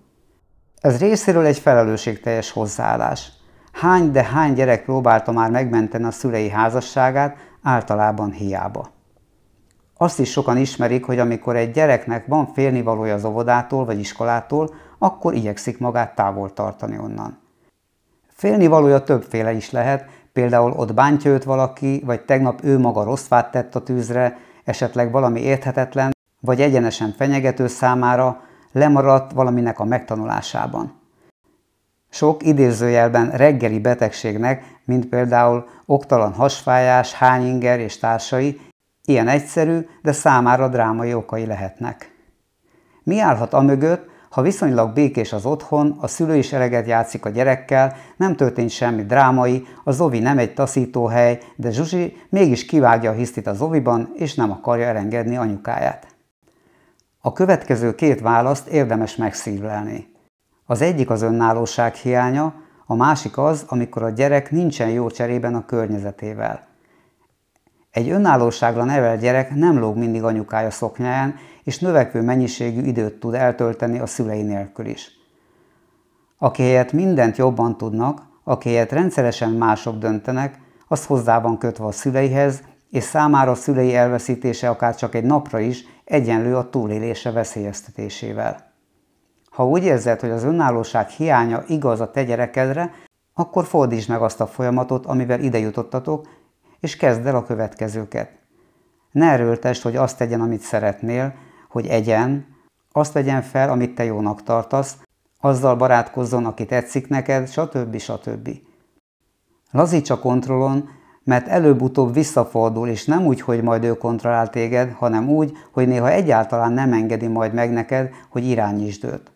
Ez 0.80 0.98
részéről 0.98 1.44
egy 1.44 1.58
felelősségteljes 1.58 2.50
hozzáállás. 2.50 3.32
Hány, 3.72 4.10
de 4.10 4.24
hány 4.24 4.52
gyerek 4.52 4.84
próbálta 4.84 5.32
már 5.32 5.50
megmenteni 5.50 6.04
a 6.04 6.10
szülei 6.10 6.48
házasságát, 6.48 7.36
általában 7.62 8.30
hiába. 8.30 8.88
Azt 9.96 10.18
is 10.18 10.30
sokan 10.30 10.56
ismerik, 10.56 11.04
hogy 11.04 11.18
amikor 11.18 11.56
egy 11.56 11.70
gyereknek 11.70 12.26
van 12.26 12.46
félnivalója 12.46 13.14
az 13.14 13.24
óvodától 13.24 13.84
vagy 13.84 13.98
iskolától, 13.98 14.74
akkor 14.98 15.34
igyekszik 15.34 15.78
magát 15.78 16.14
távol 16.14 16.52
tartani 16.52 16.98
onnan. 16.98 17.38
Félnivalója 18.28 19.02
többféle 19.02 19.52
is 19.52 19.70
lehet, 19.70 20.24
például 20.36 20.72
ott 20.72 20.94
bántja 20.94 21.30
őt 21.30 21.44
valaki, 21.44 22.02
vagy 22.04 22.20
tegnap 22.20 22.64
ő 22.64 22.78
maga 22.78 23.02
rossz 23.04 23.26
fát 23.26 23.50
tett 23.50 23.74
a 23.74 23.82
tűzre, 23.82 24.38
esetleg 24.64 25.10
valami 25.10 25.40
érthetetlen, 25.40 26.12
vagy 26.40 26.60
egyenesen 26.60 27.14
fenyegető 27.16 27.66
számára 27.66 28.40
lemaradt 28.72 29.32
valaminek 29.32 29.78
a 29.78 29.84
megtanulásában. 29.84 31.00
Sok 32.10 32.42
idézőjelben 32.46 33.30
reggeli 33.30 33.78
betegségnek, 33.78 34.64
mint 34.84 35.06
például 35.06 35.68
oktalan 35.86 36.32
hasfájás, 36.32 37.12
hányinger 37.12 37.78
és 37.78 37.98
társai, 37.98 38.60
ilyen 39.04 39.28
egyszerű, 39.28 39.88
de 40.02 40.12
számára 40.12 40.68
drámai 40.68 41.14
okai 41.14 41.46
lehetnek. 41.46 42.14
Mi 43.02 43.20
állhat 43.20 43.52
a 43.52 43.60
mögött, 43.60 44.08
ha 44.36 44.42
viszonylag 44.42 44.92
békés 44.92 45.32
az 45.32 45.46
otthon, 45.46 45.96
a 46.00 46.06
szülő 46.06 46.36
is 46.36 46.52
eleget 46.52 46.86
játszik 46.86 47.24
a 47.24 47.28
gyerekkel, 47.28 47.96
nem 48.16 48.36
történt 48.36 48.70
semmi 48.70 49.04
drámai, 49.04 49.66
a 49.84 49.90
Zovi 49.90 50.18
nem 50.18 50.38
egy 50.38 50.54
taszítóhely, 50.54 51.38
de 51.54 51.70
Zsuzsi 51.70 52.16
mégis 52.28 52.64
kivágja 52.64 53.10
a 53.10 53.14
hisztit 53.14 53.46
a 53.46 53.54
Zoviban, 53.54 54.12
és 54.14 54.34
nem 54.34 54.50
akarja 54.50 54.86
elengedni 54.86 55.36
anyukáját. 55.36 56.06
A 57.20 57.32
következő 57.32 57.94
két 57.94 58.20
választ 58.20 58.68
érdemes 58.68 59.16
megszívlelni. 59.16 60.06
Az 60.66 60.80
egyik 60.80 61.10
az 61.10 61.22
önállóság 61.22 61.94
hiánya, 61.94 62.54
a 62.86 62.94
másik 62.94 63.38
az, 63.38 63.64
amikor 63.68 64.02
a 64.02 64.10
gyerek 64.10 64.50
nincsen 64.50 64.88
jó 64.88 65.10
cserében 65.10 65.54
a 65.54 65.64
környezetével. 65.64 66.66
Egy 67.90 68.10
önállóságra 68.10 68.84
nevelt 68.84 69.20
gyerek 69.20 69.54
nem 69.54 69.78
lóg 69.78 69.96
mindig 69.96 70.22
anyukája 70.22 70.70
szoknyáján, 70.70 71.34
és 71.66 71.78
növekvő 71.78 72.22
mennyiségű 72.22 72.82
időt 72.82 73.14
tud 73.14 73.34
eltölteni 73.34 73.98
a 73.98 74.06
szülei 74.06 74.42
nélkül 74.42 74.86
is. 74.86 75.10
Aki 76.38 76.62
helyett 76.62 76.92
mindent 76.92 77.36
jobban 77.36 77.76
tudnak, 77.76 78.22
aki 78.44 78.68
helyett 78.68 78.90
rendszeresen 78.90 79.50
mások 79.50 79.98
döntenek, 79.98 80.58
az 80.88 81.06
hozzá 81.06 81.40
van 81.40 81.58
kötve 81.58 81.84
a 81.84 81.92
szüleihez, 81.92 82.62
és 82.90 83.02
számára 83.02 83.50
a 83.50 83.54
szülei 83.54 83.94
elveszítése 83.94 84.68
akár 84.68 84.96
csak 84.96 85.14
egy 85.14 85.24
napra 85.24 85.58
is 85.58 85.84
egyenlő 86.04 86.56
a 86.56 86.70
túlélése 86.70 87.30
veszélyeztetésével. 87.30 88.72
Ha 89.50 89.66
úgy 89.66 89.84
érzed, 89.84 90.20
hogy 90.20 90.30
az 90.30 90.44
önállóság 90.44 91.08
hiánya 91.08 91.62
igaz 91.66 92.00
a 92.00 92.10
te 92.10 92.24
gyerekedre, 92.24 92.92
akkor 93.34 93.64
fordítsd 93.64 94.08
meg 94.08 94.22
azt 94.22 94.40
a 94.40 94.46
folyamatot, 94.46 95.06
amivel 95.06 95.40
ide 95.40 95.58
jutottatok, 95.58 96.28
és 96.80 96.96
kezd 96.96 97.26
el 97.26 97.36
a 97.36 97.44
következőket. 97.44 98.30
Ne 99.10 99.30
erőltesd, 99.30 99.82
hogy 99.82 99.96
azt 99.96 100.18
tegyen, 100.18 100.40
amit 100.40 100.60
szeretnél, 100.60 101.34
hogy 101.68 101.86
egyen, 101.86 102.46
azt 102.92 103.12
vegyen 103.12 103.42
fel, 103.42 103.70
amit 103.70 103.94
te 103.94 104.04
jónak 104.04 104.42
tartasz, 104.42 104.96
azzal 105.40 105.76
barátkozzon, 105.76 106.44
aki 106.44 106.64
tetszik 106.64 107.08
neked, 107.08 107.48
stb. 107.48 107.98
stb. 107.98 108.48
Lazíts 109.70 110.10
a 110.10 110.18
kontrollon, 110.18 110.88
mert 111.24 111.48
előbb-utóbb 111.48 112.14
visszafordul, 112.14 112.88
és 112.88 113.04
nem 113.04 113.26
úgy, 113.26 113.40
hogy 113.40 113.62
majd 113.62 113.84
ő 113.84 113.96
kontrollál 113.96 114.50
téged, 114.50 114.92
hanem 114.92 115.28
úgy, 115.28 115.52
hogy 115.72 115.88
néha 115.88 116.10
egyáltalán 116.10 116.72
nem 116.72 116.92
engedi 116.92 117.26
majd 117.26 117.52
meg 117.52 117.72
neked, 117.72 118.10
hogy 118.28 118.46
irányítsd 118.46 119.04
őt. 119.04 119.30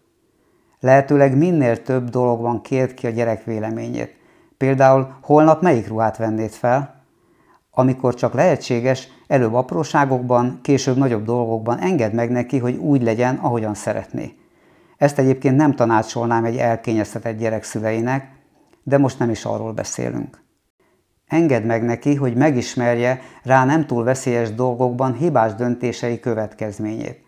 Lehetőleg 0.80 1.36
minél 1.36 1.82
több 1.82 2.08
dologban 2.08 2.62
kért 2.62 2.94
ki 2.94 3.06
a 3.06 3.10
gyerek 3.10 3.44
véleményét. 3.44 4.16
Például 4.56 5.14
holnap 5.22 5.62
melyik 5.62 5.88
ruhát 5.88 6.16
vennéd 6.16 6.50
fel? 6.50 7.04
Amikor 7.70 8.14
csak 8.14 8.34
lehetséges, 8.34 9.08
előbb 9.30 9.54
apróságokban, 9.54 10.58
később 10.62 10.96
nagyobb 10.96 11.24
dolgokban 11.24 11.78
engedd 11.78 12.14
meg 12.14 12.30
neki, 12.30 12.58
hogy 12.58 12.76
úgy 12.76 13.02
legyen, 13.02 13.36
ahogyan 13.36 13.74
szeretné. 13.74 14.34
Ezt 14.96 15.18
egyébként 15.18 15.56
nem 15.56 15.74
tanácsolnám 15.74 16.44
egy 16.44 16.56
elkényeztetett 16.56 17.38
gyerek 17.38 17.62
szüleinek, 17.62 18.32
de 18.82 18.98
most 18.98 19.18
nem 19.18 19.30
is 19.30 19.44
arról 19.44 19.72
beszélünk. 19.72 20.42
Engedd 21.26 21.62
meg 21.62 21.84
neki, 21.84 22.14
hogy 22.14 22.34
megismerje 22.34 23.20
rá 23.42 23.64
nem 23.64 23.86
túl 23.86 24.04
veszélyes 24.04 24.54
dolgokban 24.54 25.14
hibás 25.14 25.54
döntései 25.54 26.20
következményét. 26.20 27.18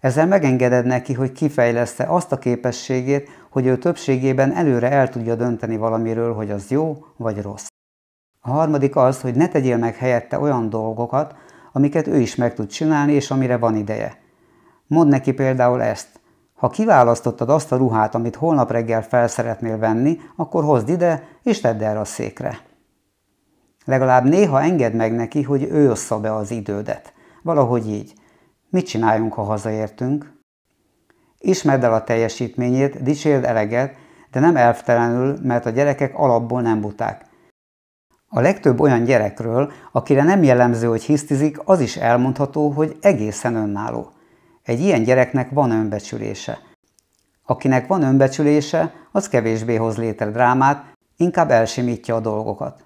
Ezzel 0.00 0.26
megengeded 0.26 0.86
neki, 0.86 1.12
hogy 1.12 1.32
kifejleszte 1.32 2.04
azt 2.04 2.32
a 2.32 2.38
képességét, 2.38 3.28
hogy 3.50 3.66
ő 3.66 3.78
többségében 3.78 4.52
előre 4.52 4.90
el 4.90 5.08
tudja 5.08 5.34
dönteni 5.34 5.76
valamiről, 5.76 6.34
hogy 6.34 6.50
az 6.50 6.70
jó 6.70 7.04
vagy 7.16 7.42
rossz. 7.42 7.66
A 8.46 8.50
harmadik 8.50 8.96
az, 8.96 9.20
hogy 9.20 9.34
ne 9.34 9.48
tegyél 9.48 9.76
meg 9.76 9.96
helyette 9.96 10.38
olyan 10.38 10.68
dolgokat, 10.68 11.34
amiket 11.72 12.06
ő 12.06 12.20
is 12.20 12.34
meg 12.34 12.54
tud 12.54 12.68
csinálni, 12.68 13.12
és 13.12 13.30
amire 13.30 13.56
van 13.56 13.76
ideje. 13.76 14.18
Mondd 14.86 15.08
neki 15.08 15.32
például 15.32 15.82
ezt. 15.82 16.20
Ha 16.54 16.68
kiválasztottad 16.68 17.50
azt 17.50 17.72
a 17.72 17.76
ruhát, 17.76 18.14
amit 18.14 18.36
holnap 18.36 18.70
reggel 18.70 19.02
fel 19.02 19.28
szeretnél 19.28 19.78
venni, 19.78 20.18
akkor 20.36 20.64
hozd 20.64 20.88
ide, 20.88 21.22
és 21.42 21.60
tedd 21.60 21.82
erre 21.82 22.00
a 22.00 22.04
székre. 22.04 22.58
Legalább 23.84 24.24
néha 24.24 24.62
engedd 24.62 24.92
meg 24.92 25.14
neki, 25.14 25.42
hogy 25.42 25.62
ő 25.62 25.90
ossza 25.90 26.20
be 26.20 26.34
az 26.34 26.50
idődet. 26.50 27.12
Valahogy 27.42 27.88
így. 27.88 28.12
Mit 28.70 28.86
csináljunk, 28.86 29.32
ha 29.32 29.42
hazaértünk? 29.42 30.32
Ismerd 31.38 31.84
el 31.84 31.92
a 31.92 32.04
teljesítményét, 32.04 33.02
dicsérd 33.02 33.44
eleget, 33.44 33.96
de 34.30 34.40
nem 34.40 34.56
elvtelenül, 34.56 35.38
mert 35.42 35.66
a 35.66 35.70
gyerekek 35.70 36.18
alapból 36.18 36.62
nem 36.62 36.80
buták. 36.80 37.24
A 38.28 38.40
legtöbb 38.40 38.80
olyan 38.80 39.04
gyerekről, 39.04 39.72
akire 39.92 40.22
nem 40.22 40.42
jellemző, 40.42 40.86
hogy 40.86 41.02
hisztizik, 41.02 41.58
az 41.64 41.80
is 41.80 41.96
elmondható, 41.96 42.70
hogy 42.70 42.96
egészen 43.00 43.54
önálló. 43.54 44.10
Egy 44.62 44.80
ilyen 44.80 45.02
gyereknek 45.02 45.50
van 45.50 45.70
önbecsülése. 45.70 46.58
Akinek 47.44 47.86
van 47.86 48.02
önbecsülése, 48.02 48.92
az 49.12 49.28
kevésbé 49.28 49.74
hoz 49.74 49.96
létre 49.96 50.30
drámát, 50.30 50.84
inkább 51.16 51.50
elsimítja 51.50 52.14
a 52.14 52.20
dolgokat. 52.20 52.84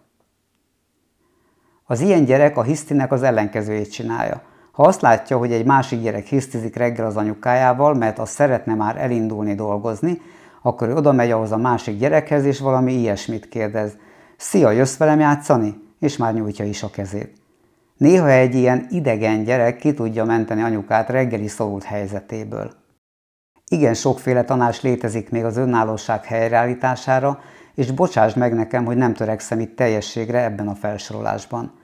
Az 1.84 2.00
ilyen 2.00 2.24
gyerek 2.24 2.56
a 2.56 2.62
hisztinek 2.62 3.12
az 3.12 3.22
ellenkezőjét 3.22 3.92
csinálja. 3.92 4.42
Ha 4.72 4.82
azt 4.82 5.00
látja, 5.00 5.38
hogy 5.38 5.52
egy 5.52 5.64
másik 5.64 6.02
gyerek 6.02 6.26
hisztizik 6.26 6.76
reggel 6.76 7.06
az 7.06 7.16
anyukájával, 7.16 7.94
mert 7.94 8.18
az 8.18 8.28
szeretne 8.28 8.74
már 8.74 8.96
elindulni 8.96 9.54
dolgozni, 9.54 10.20
akkor 10.62 10.88
ő 10.88 10.94
oda 10.94 11.12
megy 11.12 11.30
ahhoz 11.30 11.52
a 11.52 11.56
másik 11.56 11.98
gyerekhez, 11.98 12.44
és 12.44 12.58
valami 12.60 12.92
ilyesmit 12.92 13.48
kérdez– 13.48 13.96
Szia, 14.42 14.70
jössz 14.70 14.96
velem 14.96 15.20
játszani? 15.20 15.80
És 15.98 16.16
már 16.16 16.34
nyújtja 16.34 16.64
is 16.64 16.82
a 16.82 16.90
kezét. 16.90 17.36
Néha 17.96 18.30
egy 18.30 18.54
ilyen 18.54 18.86
idegen 18.90 19.44
gyerek 19.44 19.76
ki 19.76 19.94
tudja 19.94 20.24
menteni 20.24 20.62
anyukát 20.62 21.08
reggeli 21.08 21.48
szorult 21.48 21.82
helyzetéből. 21.82 22.70
Igen 23.70 23.94
sokféle 23.94 24.44
tanács 24.44 24.82
létezik 24.82 25.30
még 25.30 25.44
az 25.44 25.56
önállóság 25.56 26.24
helyreállítására, 26.24 27.38
és 27.74 27.90
bocsásd 27.90 28.36
meg 28.36 28.54
nekem, 28.54 28.84
hogy 28.84 28.96
nem 28.96 29.14
törekszem 29.14 29.60
itt 29.60 29.76
teljességre 29.76 30.44
ebben 30.44 30.68
a 30.68 30.74
felsorolásban. 30.74 31.78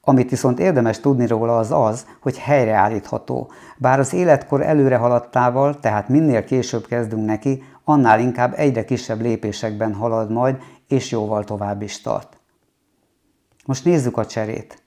Amit 0.00 0.30
viszont 0.30 0.58
érdemes 0.58 1.00
tudni 1.00 1.26
róla 1.26 1.58
az 1.58 1.70
az, 1.70 2.06
hogy 2.20 2.38
helyreállítható, 2.38 3.50
bár 3.78 3.98
az 3.98 4.12
életkor 4.12 4.62
előre 4.62 4.96
haladtával, 4.96 5.80
tehát 5.80 6.08
minél 6.08 6.44
később 6.44 6.86
kezdünk 6.86 7.24
neki, 7.24 7.62
annál 7.84 8.20
inkább 8.20 8.52
egyre 8.56 8.84
kisebb 8.84 9.20
lépésekben 9.20 9.94
halad 9.94 10.30
majd, 10.30 10.56
és 10.92 11.10
jóval 11.10 11.44
tovább 11.44 11.82
is 11.82 12.00
tart. 12.00 12.38
Most 13.64 13.84
nézzük 13.84 14.16
a 14.16 14.26
cserét. 14.26 14.82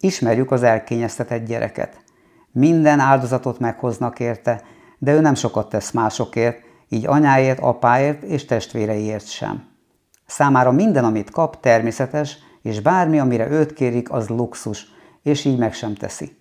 Ismerjük 0.00 0.50
az 0.50 0.62
elkényeztetett 0.62 1.46
gyereket. 1.46 2.04
Minden 2.52 2.98
áldozatot 2.98 3.58
meghoznak 3.58 4.20
érte, 4.20 4.62
de 4.98 5.12
ő 5.12 5.20
nem 5.20 5.34
sokat 5.34 5.68
tesz 5.68 5.90
másokért, 5.90 6.58
így 6.88 7.06
anyáért, 7.06 7.60
apáért 7.60 8.22
és 8.22 8.44
testvéreiért 8.44 9.28
sem. 9.28 9.64
Számára 10.26 10.72
minden, 10.72 11.04
amit 11.04 11.30
kap, 11.30 11.60
természetes, 11.60 12.38
és 12.62 12.80
bármi, 12.80 13.18
amire 13.18 13.50
őt 13.50 13.72
kérik, 13.72 14.10
az 14.10 14.28
luxus, 14.28 14.86
és 15.22 15.44
így 15.44 15.58
meg 15.58 15.74
sem 15.74 15.94
teszi. 15.94 16.36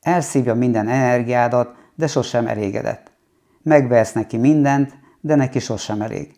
Elszívja 0.00 0.54
minden 0.54 0.88
energiádat, 0.88 1.74
de 1.94 2.06
sosem 2.06 2.46
elégedett. 2.46 3.10
Megvesz 3.62 4.12
neki 4.12 4.36
mindent, 4.36 4.98
de 5.20 5.34
neki 5.34 5.58
sosem 5.58 6.00
elég. 6.00 6.37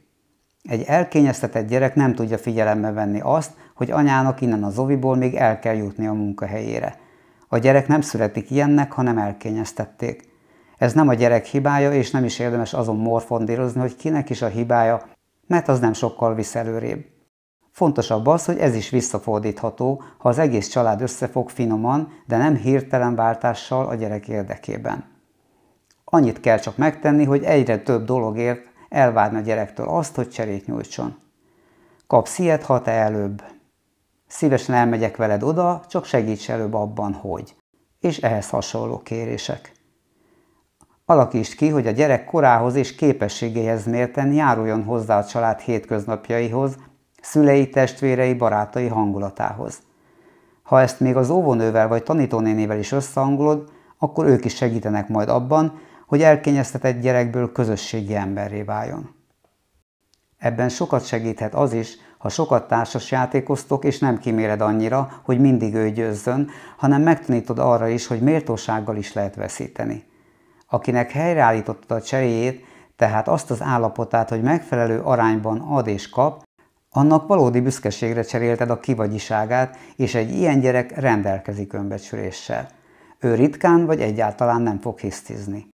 Egy 0.63 0.83
elkényeztetett 0.87 1.69
gyerek 1.69 1.95
nem 1.95 2.15
tudja 2.15 2.39
figyelembe 2.39 2.93
venni 2.93 3.21
azt, 3.23 3.53
hogy 3.75 3.91
anyának 3.91 4.41
innen 4.41 4.65
az 4.65 4.79
oviból 4.79 5.17
még 5.17 5.35
el 5.35 5.59
kell 5.59 5.75
jutni 5.75 6.07
a 6.07 6.13
munkahelyére. 6.13 6.99
A 7.49 7.59
gyerek 7.59 7.87
nem 7.89 8.01
születik 8.01 8.51
ilyennek, 8.51 8.93
hanem 8.93 9.19
elkényeztették. 9.19 10.29
Ez 10.79 10.93
nem 10.93 11.09
a 11.09 11.15
gyerek 11.15 11.45
hibája, 11.45 11.93
és 11.93 12.11
nem 12.11 12.25
is 12.25 12.39
érdemes 12.39 12.73
azon 12.73 12.97
morfondírozni, 12.97 13.81
hogy 13.81 13.97
kinek 13.97 14.31
is 14.31 14.43
a 14.43 14.47
hibája, 14.47 15.03
mert 15.47 15.69
az 15.69 15.81
nem 15.81 15.93
sokkal 15.93 16.35
visz 16.35 16.55
előrébb. 16.55 17.05
Fontosabb 17.71 18.27
az, 18.27 18.45
hogy 18.45 18.59
ez 18.59 18.75
is 18.75 18.91
visszafordítható, 18.91 20.03
ha 20.19 20.29
az 20.29 20.39
egész 20.39 20.69
család 20.69 21.01
összefog 21.01 21.49
finoman, 21.49 22.13
de 22.27 22.37
nem 22.37 22.57
hirtelen 22.57 23.15
váltással 23.15 23.87
a 23.87 23.95
gyerek 23.95 24.29
érdekében. 24.29 25.05
Annyit 26.05 26.41
kell 26.41 26.59
csak 26.59 26.77
megtenni, 26.77 27.25
hogy 27.25 27.43
egyre 27.43 27.79
több 27.79 28.05
dologért 28.05 28.70
elvárni 28.91 29.39
a 29.39 29.41
gyerektől 29.41 29.89
azt, 29.89 30.15
hogy 30.15 30.29
cserét 30.29 30.67
nyújtson. 30.67 31.19
Kapsz 32.07 32.39
ilyet, 32.39 32.63
ha 32.63 32.83
te 32.83 32.91
előbb. 32.91 33.43
Szívesen 34.27 34.75
elmegyek 34.75 35.17
veled 35.17 35.43
oda, 35.43 35.83
csak 35.89 36.05
segíts 36.05 36.51
előbb 36.51 36.75
abban, 36.75 37.13
hogy. 37.13 37.55
És 38.01 38.19
ehhez 38.19 38.49
hasonló 38.51 38.99
kérések. 38.99 39.73
Alakítsd 41.05 41.55
ki, 41.55 41.69
hogy 41.69 41.87
a 41.87 41.91
gyerek 41.91 42.25
korához 42.25 42.75
és 42.75 42.95
képességéhez 42.95 43.87
mérten 43.87 44.33
járuljon 44.33 44.85
hozzá 44.85 45.19
a 45.19 45.25
család 45.25 45.61
hétköznapjaihoz, 45.61 46.77
szülei, 47.21 47.69
testvérei, 47.69 48.35
barátai 48.35 48.87
hangulatához. 48.87 49.79
Ha 50.63 50.81
ezt 50.81 51.01
még 51.01 51.17
az 51.17 51.31
óvónővel 51.31 51.89
vagy 51.89 52.03
tanítónénével 52.03 52.79
is 52.79 52.93
összehangolod, 52.93 53.71
akkor 53.99 54.27
ők 54.27 54.45
is 54.45 54.55
segítenek 54.55 55.09
majd 55.09 55.29
abban, 55.29 55.81
hogy 56.11 56.23
elkényeztetett 56.23 57.01
gyerekből 57.01 57.53
közösségi 57.53 58.15
emberré 58.15 58.63
váljon. 58.63 59.15
Ebben 60.39 60.69
sokat 60.69 61.07
segíthet 61.07 61.55
az 61.55 61.73
is, 61.73 61.97
ha 62.19 62.29
sokat 62.29 62.69
társas 62.69 63.11
játékoztok, 63.11 63.85
és 63.85 63.99
nem 63.99 64.19
kiméred 64.19 64.61
annyira, 64.61 65.21
hogy 65.23 65.41
mindig 65.41 65.75
ő 65.75 65.91
győzzön, 65.91 66.51
hanem 66.77 67.03
megtanítod 67.03 67.59
arra 67.59 67.89
is, 67.89 68.07
hogy 68.07 68.21
méltósággal 68.21 68.97
is 68.97 69.13
lehet 69.13 69.35
veszíteni. 69.35 70.05
Akinek 70.67 71.11
helyreállítottad 71.11 71.97
a 71.99 72.03
cseréjét, 72.03 72.65
tehát 72.97 73.29
azt 73.29 73.51
az 73.51 73.63
állapotát, 73.63 74.29
hogy 74.29 74.43
megfelelő 74.43 75.01
arányban 75.01 75.61
ad 75.61 75.87
és 75.87 76.09
kap, 76.09 76.43
annak 76.91 77.27
valódi 77.27 77.61
büszkeségre 77.61 78.23
cserélted 78.23 78.71
a 78.71 78.81
kivagyiságát, 78.81 79.79
és 79.97 80.15
egy 80.15 80.31
ilyen 80.31 80.61
gyerek 80.61 81.01
rendelkezik 81.01 81.73
önbecsüléssel. 81.73 82.69
Ő 83.19 83.35
ritkán 83.35 83.87
vagy 83.87 84.01
egyáltalán 84.01 84.63
nem 84.63 84.81
fog 84.81 84.99
hisztizni. 84.99 85.69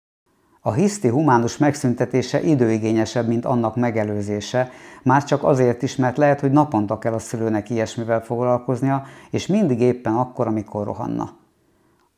A 0.67 0.73
hiszti 0.73 1.07
humánus 1.07 1.57
megszüntetése 1.57 2.41
időigényesebb, 2.41 3.27
mint 3.27 3.45
annak 3.45 3.75
megelőzése, 3.75 4.69
már 5.03 5.23
csak 5.23 5.43
azért 5.43 5.81
is, 5.83 5.95
mert 5.95 6.17
lehet, 6.17 6.39
hogy 6.39 6.51
naponta 6.51 6.97
kell 6.97 7.13
a 7.13 7.19
szülőnek 7.19 7.69
ilyesmivel 7.69 8.21
foglalkoznia, 8.21 9.03
és 9.31 9.47
mindig 9.47 9.81
éppen 9.81 10.15
akkor, 10.15 10.47
amikor 10.47 10.85
rohanna. 10.85 11.29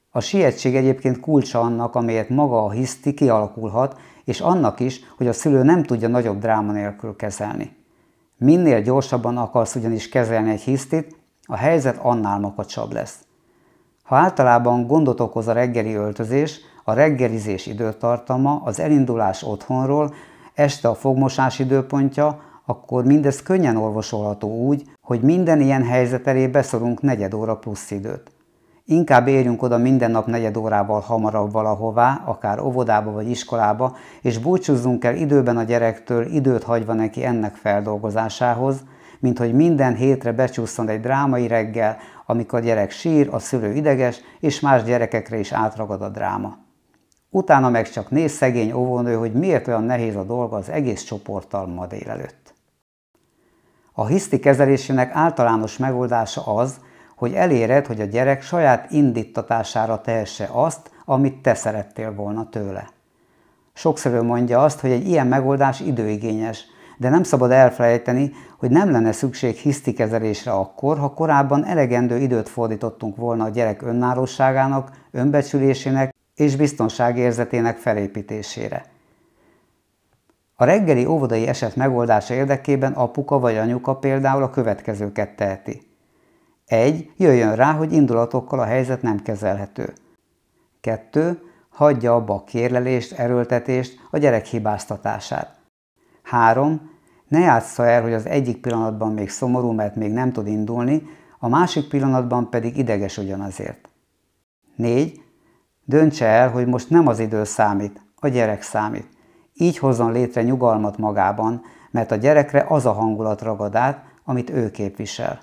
A 0.10 0.20
sietség 0.20 0.76
egyébként 0.76 1.20
kulcsa 1.20 1.60
annak, 1.60 1.96
amelyet 1.96 2.30
maga 2.30 2.66
a 2.66 2.72
hiszti 2.72 3.14
kialakulhat, 3.14 4.00
és 4.24 4.40
annak 4.40 4.80
is, 4.80 5.02
hogy 5.18 5.28
a 5.28 5.34
szülő 5.34 5.64
nem 5.64 5.84
tudja 5.84 6.08
nagyobb 6.08 6.40
dráma 6.40 6.72
nélkül 6.72 7.16
kezelni. 7.16 7.76
Minél 8.38 8.82
gyorsabban 8.82 9.38
akarsz 9.38 9.76
ugyanis 9.76 10.10
kezelni 10.10 10.50
egy 10.50 10.62
hisztit, 10.62 11.16
a 11.44 11.56
helyzet 11.56 11.98
annál 12.02 12.40
makacsabb 12.40 12.94
lesz. 12.94 13.20
Ha 14.04 14.16
általában 14.16 14.88
gondot 14.88 15.20
okoz 15.20 15.48
a 15.48 15.54
reggeli 15.54 15.94
öltözés, 15.94 16.60
a 16.88 16.94
reggelizés 16.94 17.66
időtartama, 17.66 18.62
az 18.64 18.80
elindulás 18.80 19.44
otthonról, 19.44 20.14
este 20.54 20.88
a 20.88 20.96
fogmosás 20.96 21.60
időpontja, 21.60 22.40
akkor 22.66 23.06
mindez 23.06 23.44
könnyen 23.44 23.76
orvosolható 23.76 24.66
úgy, 24.66 24.84
hogy 25.02 25.22
minden 25.22 25.62
ilyen 25.62 25.84
helyzet 25.84 26.28
elé 26.28 26.48
beszorunk 26.48 27.02
negyed 27.02 27.34
óra 27.34 27.56
plusz 27.56 27.92
időt. 27.92 28.32
Inkább 28.86 29.28
érjünk 29.28 29.62
oda 29.62 29.78
minden 29.78 30.12
nap 30.12 30.26
negyed 30.26 30.58
órával 30.58 31.00
hamarabb 31.00 31.52
valahová, 31.52 32.22
akár 32.26 32.60
óvodába 32.60 33.12
vagy 33.12 33.30
iskolába, 33.30 33.96
és 34.22 34.38
búcsúzzunk 34.38 35.04
el 35.04 35.16
időben 35.16 35.58
a 35.58 35.64
gyerektől, 35.64 36.26
időt 36.26 36.64
hagyva 36.64 36.94
neki 36.94 37.26
ennek 37.26 37.56
feldolgozásához, 37.56 38.84
mint 39.20 39.38
hogy 39.38 39.54
minden 39.54 39.96
hétre 39.96 40.32
becsúszson 40.32 40.90
egy 40.90 41.00
drámai 41.00 41.48
reggel, 41.48 41.98
amikor 42.26 42.60
a 42.60 42.64
gyerek 42.64 42.92
sír, 42.92 43.30
a 43.32 43.40
szülő 43.40 43.74
ideges, 43.74 44.20
és 44.40 44.60
más 44.60 44.84
gyerekekre 44.84 45.40
is 45.40 45.52
átragad 45.52 46.02
a 46.02 46.10
dráma. 46.10 46.66
Utána 47.38 47.70
meg 47.70 47.90
csak 47.90 48.10
néz 48.10 48.32
szegény 48.32 48.72
óvónő, 48.72 49.16
hogy 49.16 49.34
miért 49.34 49.68
olyan 49.68 49.84
nehéz 49.84 50.16
a 50.16 50.24
dolga 50.24 50.56
az 50.56 50.70
egész 50.70 51.04
csoporttal 51.04 51.68
ma 51.68 51.86
délelőtt. 51.86 52.54
A 53.94 54.06
hiszti 54.06 54.40
kezelésének 54.40 55.12
általános 55.14 55.78
megoldása 55.78 56.56
az, 56.56 56.80
hogy 57.16 57.34
eléred, 57.34 57.86
hogy 57.86 58.02
a 58.02 58.06
gyerek 58.06 58.42
saját 58.42 58.92
indítatására 58.92 60.02
tehesse 60.02 60.50
azt, 60.52 60.92
amit 61.06 61.42
te 61.42 61.54
szerettél 61.54 62.14
volna 62.14 62.50
tőle. 62.50 62.90
Sokszor 63.74 64.22
mondja 64.22 64.64
azt, 64.64 64.80
hogy 64.80 64.92
egy 64.92 65.08
ilyen 65.08 65.28
megoldás 65.28 65.80
időigényes, 65.80 66.66
de 66.98 67.10
nem 67.10 67.24
szabad 67.24 67.52
elfelejteni, 67.52 68.32
hogy 68.58 68.70
nem 68.70 68.92
lenne 68.92 69.12
szükség 69.12 69.56
hisztikezelésre 69.56 70.52
akkor, 70.52 70.98
ha 70.98 71.14
korábban 71.14 71.66
elegendő 71.66 72.18
időt 72.18 72.50
fordítottunk 72.50 73.16
volna 73.16 73.44
a 73.44 73.50
gyerek 73.50 73.82
önállóságának, 73.82 74.92
önbecsülésének 75.12 76.16
és 76.38 76.56
biztonságérzetének 76.56 77.78
felépítésére. 77.78 78.86
A 80.56 80.64
reggeli 80.64 81.06
óvodai 81.06 81.48
eset 81.48 81.76
megoldása 81.76 82.34
érdekében 82.34 82.94
apuka 82.94 83.40
vagy 83.40 83.58
anyuka 83.58 83.96
például 83.96 84.44
a 84.44 84.50
következőket 84.50 85.36
teheti. 85.36 85.82
1. 86.66 87.12
Jöjjön 87.18 87.56
rá, 87.56 87.74
hogy 87.74 87.94
indulatokkal 87.94 88.60
a 88.60 88.66
helyzet 88.66 89.02
nem 89.02 89.20
kezelhető. 89.22 89.94
2. 90.82 91.42
Hagyja 91.70 92.16
abba 92.16 92.34
a 92.34 92.44
kérlelést, 92.44 93.14
erőltetést, 93.14 94.00
a 94.12 94.18
gyerek 94.18 94.46
hibáztatását. 94.46 95.60
3. 96.24 96.92
Ne 97.28 97.40
játsza 97.40 97.86
el, 97.86 98.02
hogy 98.02 98.14
az 98.14 98.26
egyik 98.26 98.62
pillanatban 98.62 99.14
még 99.14 99.30
szomorú, 99.30 99.72
mert 99.72 99.96
még 99.96 100.12
nem 100.12 100.32
tud 100.32 100.48
indulni, 100.48 101.04
a 101.40 101.48
másik 101.48 101.88
pillanatban 101.88 102.50
pedig 102.50 102.78
ideges 102.78 103.18
ugyanazért. 103.18 103.90
4. 104.76 105.22
Döntse 105.90 106.26
el, 106.26 106.50
hogy 106.50 106.68
most 106.68 106.90
nem 106.90 107.08
az 107.08 107.20
idő 107.20 107.44
számít, 107.44 108.02
a 108.16 108.28
gyerek 108.28 108.62
számít. 108.62 109.08
Így 109.54 109.78
hozzon 109.78 110.12
létre 110.12 110.44
nyugalmat 110.44 110.98
magában, 110.98 111.62
mert 111.92 112.12
a 112.12 112.16
gyerekre 112.16 112.66
az 112.70 112.86
a 112.86 112.92
hangulat 112.92 113.42
ragad 113.42 113.76
át, 113.76 114.04
amit 114.24 114.50
ő 114.50 114.72
képvisel. 114.72 115.40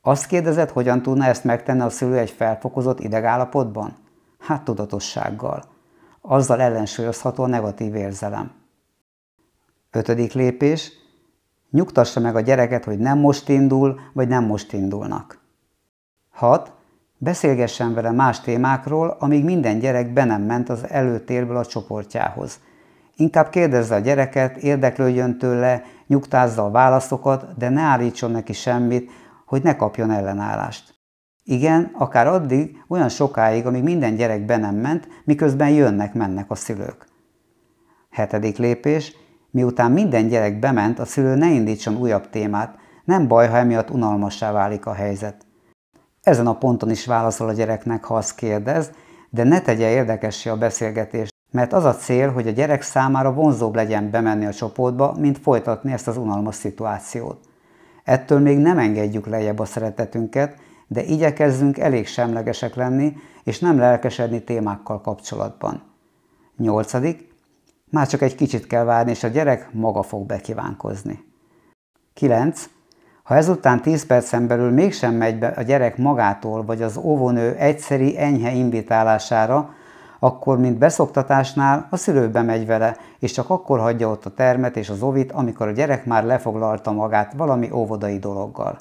Azt 0.00 0.26
kérdezed, 0.26 0.70
hogyan 0.70 1.02
tudna 1.02 1.24
ezt 1.24 1.44
megtenni 1.44 1.80
a 1.80 1.88
szülő 1.88 2.18
egy 2.18 2.30
felfokozott 2.30 3.00
idegállapotban? 3.00 3.96
Hát 4.38 4.64
tudatossággal. 4.64 5.64
Azzal 6.20 6.60
ellensúlyozható 6.60 7.42
a 7.42 7.46
negatív 7.46 7.94
érzelem. 7.94 8.52
Ötödik 9.90 10.32
lépés. 10.32 10.92
Nyugtassa 11.70 12.20
meg 12.20 12.36
a 12.36 12.40
gyereket, 12.40 12.84
hogy 12.84 12.98
nem 12.98 13.18
most 13.18 13.48
indul, 13.48 14.00
vagy 14.12 14.28
nem 14.28 14.44
most 14.44 14.72
indulnak. 14.72 15.38
6. 16.30 16.72
Beszélgessen 17.24 17.94
vele 17.94 18.10
más 18.10 18.40
témákról, 18.40 19.16
amíg 19.18 19.44
minden 19.44 19.78
gyerek 19.78 20.12
be 20.12 20.24
nem 20.24 20.42
ment 20.42 20.68
az 20.68 20.88
előtérből 20.88 21.56
a 21.56 21.64
csoportjához. 21.64 22.60
Inkább 23.16 23.48
kérdezze 23.48 23.94
a 23.94 23.98
gyereket, 23.98 24.56
érdeklődjön 24.56 25.38
tőle, 25.38 25.82
nyugtázza 26.06 26.64
a 26.64 26.70
válaszokat, 26.70 27.56
de 27.56 27.68
ne 27.68 27.80
állítson 27.80 28.30
neki 28.30 28.52
semmit, 28.52 29.10
hogy 29.46 29.62
ne 29.62 29.76
kapjon 29.76 30.10
ellenállást. 30.10 30.94
Igen, 31.44 31.90
akár 31.94 32.26
addig, 32.26 32.84
olyan 32.88 33.08
sokáig, 33.08 33.66
amíg 33.66 33.82
minden 33.82 34.14
gyerek 34.14 34.44
be 34.44 34.56
nem 34.56 34.74
ment, 34.74 35.08
miközben 35.24 35.70
jönnek-mennek 35.70 36.50
a 36.50 36.54
szülők. 36.54 37.06
Hetedik 38.10 38.56
lépés, 38.56 39.12
miután 39.50 39.92
minden 39.92 40.28
gyerek 40.28 40.58
bement, 40.58 40.98
a 40.98 41.04
szülő 41.04 41.34
ne 41.34 41.50
indítson 41.50 41.96
újabb 41.96 42.30
témát, 42.30 42.78
nem 43.04 43.28
baj, 43.28 43.48
ha 43.48 43.56
emiatt 43.56 43.90
unalmassá 43.90 44.52
válik 44.52 44.86
a 44.86 44.92
helyzet. 44.92 45.50
Ezen 46.22 46.46
a 46.46 46.58
ponton 46.58 46.90
is 46.90 47.06
válaszol 47.06 47.48
a 47.48 47.52
gyereknek, 47.52 48.04
ha 48.04 48.16
azt 48.16 48.34
kérdez, 48.34 48.90
de 49.30 49.42
ne 49.42 49.60
tegye 49.60 49.90
érdekessé 49.90 50.50
a 50.50 50.56
beszélgetést, 50.56 51.34
mert 51.50 51.72
az 51.72 51.84
a 51.84 51.94
cél, 51.94 52.32
hogy 52.32 52.46
a 52.46 52.50
gyerek 52.50 52.82
számára 52.82 53.32
vonzóbb 53.32 53.74
legyen 53.74 54.10
bemenni 54.10 54.46
a 54.46 54.52
csoportba, 54.52 55.14
mint 55.18 55.38
folytatni 55.38 55.92
ezt 55.92 56.08
az 56.08 56.16
unalmas 56.16 56.54
szituációt. 56.54 57.38
Ettől 58.04 58.38
még 58.38 58.58
nem 58.58 58.78
engedjük 58.78 59.26
lejjebb 59.26 59.58
a 59.58 59.64
szeretetünket, 59.64 60.58
de 60.86 61.02
igyekezzünk 61.02 61.78
elég 61.78 62.06
semlegesek 62.06 62.74
lenni, 62.74 63.16
és 63.44 63.58
nem 63.58 63.78
lelkesedni 63.78 64.42
témákkal 64.42 65.00
kapcsolatban. 65.00 65.82
Nyolcadik, 66.56 67.34
már 67.90 68.06
csak 68.06 68.22
egy 68.22 68.34
kicsit 68.34 68.66
kell 68.66 68.84
várni, 68.84 69.10
és 69.10 69.24
a 69.24 69.28
gyerek 69.28 69.72
maga 69.72 70.02
fog 70.02 70.26
bekívánkozni. 70.26 71.24
9. 72.14 72.68
Ha 73.22 73.36
ezután 73.36 73.82
10 73.82 74.06
percen 74.06 74.46
belül 74.46 74.70
mégsem 74.70 75.14
megy 75.14 75.38
be 75.38 75.46
a 75.46 75.62
gyerek 75.62 75.96
magától, 75.96 76.64
vagy 76.64 76.82
az 76.82 76.96
óvónő 76.96 77.54
egyszeri 77.54 78.18
enyhe 78.18 78.50
invitálására, 78.50 79.74
akkor, 80.18 80.58
mint 80.58 80.78
beszoktatásnál, 80.78 81.86
a 81.90 81.96
szülő 81.96 82.28
bemegy 82.28 82.66
vele, 82.66 82.96
és 83.18 83.32
csak 83.32 83.50
akkor 83.50 83.78
hagyja 83.78 84.08
ott 84.08 84.24
a 84.24 84.34
termet 84.34 84.76
és 84.76 84.88
az 84.88 85.02
ovit, 85.02 85.32
amikor 85.32 85.68
a 85.68 85.72
gyerek 85.72 86.04
már 86.04 86.24
lefoglalta 86.24 86.92
magát 86.92 87.32
valami 87.36 87.70
óvodai 87.72 88.18
dologgal. 88.18 88.78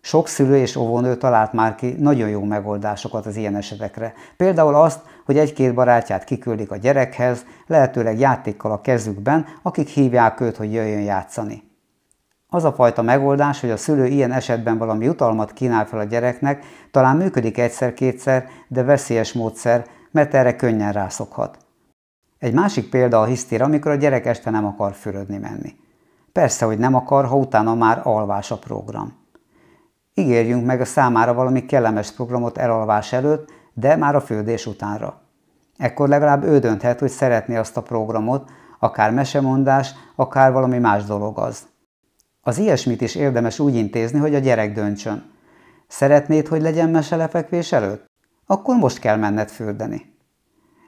Sok 0.00 0.28
szülő 0.28 0.56
és 0.56 0.76
óvónő 0.76 1.16
talált 1.16 1.52
már 1.52 1.74
ki 1.74 1.96
nagyon 1.98 2.28
jó 2.28 2.44
megoldásokat 2.44 3.26
az 3.26 3.36
ilyen 3.36 3.56
esetekre. 3.56 4.12
Például 4.36 4.74
azt, 4.74 5.00
hogy 5.24 5.38
egy-két 5.38 5.74
barátját 5.74 6.24
kiküldik 6.24 6.70
a 6.70 6.76
gyerekhez, 6.76 7.44
lehetőleg 7.66 8.18
játékkal 8.18 8.72
a 8.72 8.80
kezükben, 8.80 9.46
akik 9.62 9.88
hívják 9.88 10.40
őt, 10.40 10.56
hogy 10.56 10.72
jöjjön 10.72 11.02
játszani. 11.02 11.71
Az 12.54 12.64
a 12.64 12.72
fajta 12.72 13.02
megoldás, 13.02 13.60
hogy 13.60 13.70
a 13.70 13.76
szülő 13.76 14.06
ilyen 14.06 14.32
esetben 14.32 14.78
valami 14.78 15.04
jutalmat 15.04 15.52
kínál 15.52 15.86
fel 15.86 15.98
a 15.98 16.04
gyereknek, 16.04 16.64
talán 16.90 17.16
működik 17.16 17.58
egyszer-kétszer, 17.58 18.48
de 18.68 18.82
veszélyes 18.82 19.32
módszer, 19.32 19.86
mert 20.10 20.34
erre 20.34 20.56
könnyen 20.56 20.92
rászokhat. 20.92 21.58
Egy 22.38 22.52
másik 22.52 22.90
példa 22.90 23.20
a 23.20 23.24
hisztér, 23.24 23.62
amikor 23.62 23.90
a 23.90 23.94
gyerek 23.94 24.26
este 24.26 24.50
nem 24.50 24.66
akar 24.66 24.92
fürödni 24.92 25.38
menni. 25.38 25.76
Persze, 26.32 26.64
hogy 26.64 26.78
nem 26.78 26.94
akar, 26.94 27.24
ha 27.24 27.36
utána 27.36 27.74
már 27.74 28.00
alvás 28.04 28.50
a 28.50 28.58
program. 28.58 29.12
Ígérjünk 30.14 30.66
meg 30.66 30.80
a 30.80 30.84
számára 30.84 31.34
valami 31.34 31.66
kellemes 31.66 32.10
programot 32.10 32.58
elalvás 32.58 33.12
előtt, 33.12 33.52
de 33.74 33.96
már 33.96 34.14
a 34.14 34.20
fürdés 34.20 34.66
utánra. 34.66 35.20
Ekkor 35.76 36.08
legalább 36.08 36.44
ő 36.44 36.58
dönthet, 36.58 37.00
hogy 37.00 37.10
szeretné 37.10 37.56
azt 37.56 37.76
a 37.76 37.82
programot, 37.82 38.50
akár 38.78 39.12
mesemondás, 39.12 39.94
akár 40.16 40.52
valami 40.52 40.78
más 40.78 41.04
dolog 41.04 41.38
az. 41.38 41.70
Az 42.44 42.58
ilyesmit 42.58 43.00
is 43.00 43.14
érdemes 43.14 43.58
úgy 43.58 43.74
intézni, 43.74 44.18
hogy 44.18 44.34
a 44.34 44.38
gyerek 44.38 44.72
döntsön. 44.72 45.30
Szeretnéd, 45.88 46.48
hogy 46.48 46.62
legyen 46.62 46.90
meselefekvés 46.90 47.72
előtt? 47.72 48.04
Akkor 48.46 48.76
most 48.76 48.98
kell 48.98 49.16
menned 49.16 49.48
fürdeni. 49.50 50.14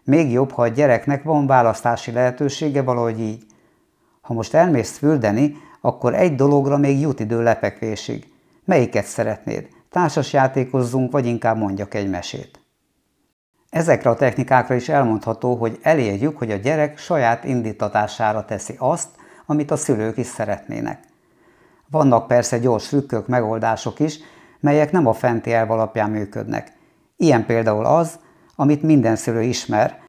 Még 0.04 0.30
jobb, 0.30 0.50
ha 0.50 0.62
a 0.62 0.68
gyereknek 0.68 1.22
van 1.22 1.46
választási 1.46 2.12
lehetősége 2.12 2.82
valahogy 2.82 3.20
így. 3.20 3.46
Ha 4.20 4.34
most 4.34 4.54
elmész 4.54 4.98
fürdeni, 4.98 5.56
akkor 5.80 6.14
egy 6.14 6.34
dologra 6.34 6.76
még 6.76 7.00
jut 7.00 7.20
idő 7.20 7.42
lepekvésig. 7.42 8.32
Melyiket 8.64 9.04
szeretnéd? 9.04 9.68
Társas 9.90 10.32
játékozzunk, 10.32 11.12
vagy 11.12 11.26
inkább 11.26 11.56
mondjak 11.56 11.94
egy 11.94 12.10
mesét. 12.10 12.60
Ezekre 13.70 14.10
a 14.10 14.16
technikákra 14.16 14.74
is 14.74 14.88
elmondható, 14.88 15.54
hogy 15.54 15.78
elérjük, 15.82 16.38
hogy 16.38 16.50
a 16.50 16.56
gyerek 16.56 16.98
saját 16.98 17.44
indítatására 17.44 18.44
teszi 18.44 18.74
azt, 18.78 19.08
amit 19.46 19.70
a 19.70 19.76
szülők 19.76 20.16
is 20.16 20.26
szeretnének. 20.26 21.12
Vannak 21.90 22.26
persze 22.26 22.58
gyors 22.58 22.88
trükkök, 22.88 23.26
megoldások 23.26 24.00
is, 24.00 24.18
melyek 24.60 24.92
nem 24.92 25.06
a 25.06 25.12
fenti 25.12 25.52
elv 25.52 25.70
alapján 25.70 26.10
működnek. 26.10 26.72
Ilyen 27.16 27.46
például 27.46 27.84
az, 27.84 28.18
amit 28.56 28.82
minden 28.82 29.16
szülő 29.16 29.42
ismer, 29.42 30.02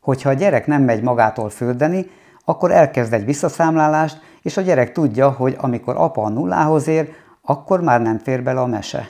hogyha 0.00 0.28
a 0.28 0.34
gyerek 0.34 0.66
nem 0.66 0.82
megy 0.82 1.02
magától 1.02 1.50
fürdeni, 1.50 2.10
akkor 2.44 2.70
elkezd 2.70 3.12
egy 3.12 3.24
visszaszámlálást, 3.24 4.20
és 4.42 4.56
a 4.56 4.60
gyerek 4.60 4.92
tudja, 4.92 5.30
hogy 5.30 5.56
amikor 5.58 5.96
apa 5.96 6.22
a 6.22 6.28
nullához 6.28 6.86
ér, 6.86 7.08
akkor 7.42 7.80
már 7.80 8.00
nem 8.00 8.18
fér 8.18 8.42
bele 8.42 8.60
a 8.60 8.66
mese. 8.66 9.08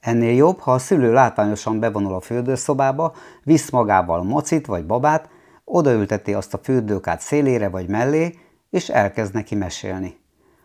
Ennél 0.00 0.34
jobb, 0.34 0.58
ha 0.58 0.72
a 0.72 0.78
szülő 0.78 1.12
látványosan 1.12 1.80
bevonul 1.80 2.14
a 2.14 2.20
fürdőszobába, 2.20 3.14
visz 3.42 3.70
magával 3.70 4.22
macit 4.22 4.66
vagy 4.66 4.86
babát, 4.86 5.28
odaülteti 5.64 6.34
azt 6.34 6.54
a 6.54 6.60
fürdőkát 6.62 7.20
szélére 7.20 7.68
vagy 7.68 7.88
mellé, 7.88 8.38
és 8.70 8.88
elkezd 8.88 9.34
neki 9.34 9.54
mesélni. 9.54 10.21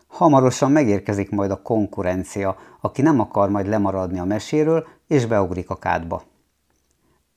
Hamarosan 0.08 0.70
megérkezik 0.70 1.30
majd 1.30 1.50
a 1.50 1.62
konkurencia, 1.62 2.56
aki 2.80 3.02
nem 3.02 3.20
akar 3.20 3.50
majd 3.50 3.66
lemaradni 3.66 4.18
a 4.18 4.24
meséről, 4.24 4.86
és 5.06 5.26
beugrik 5.26 5.70
a 5.70 5.78
kádba. 5.78 6.22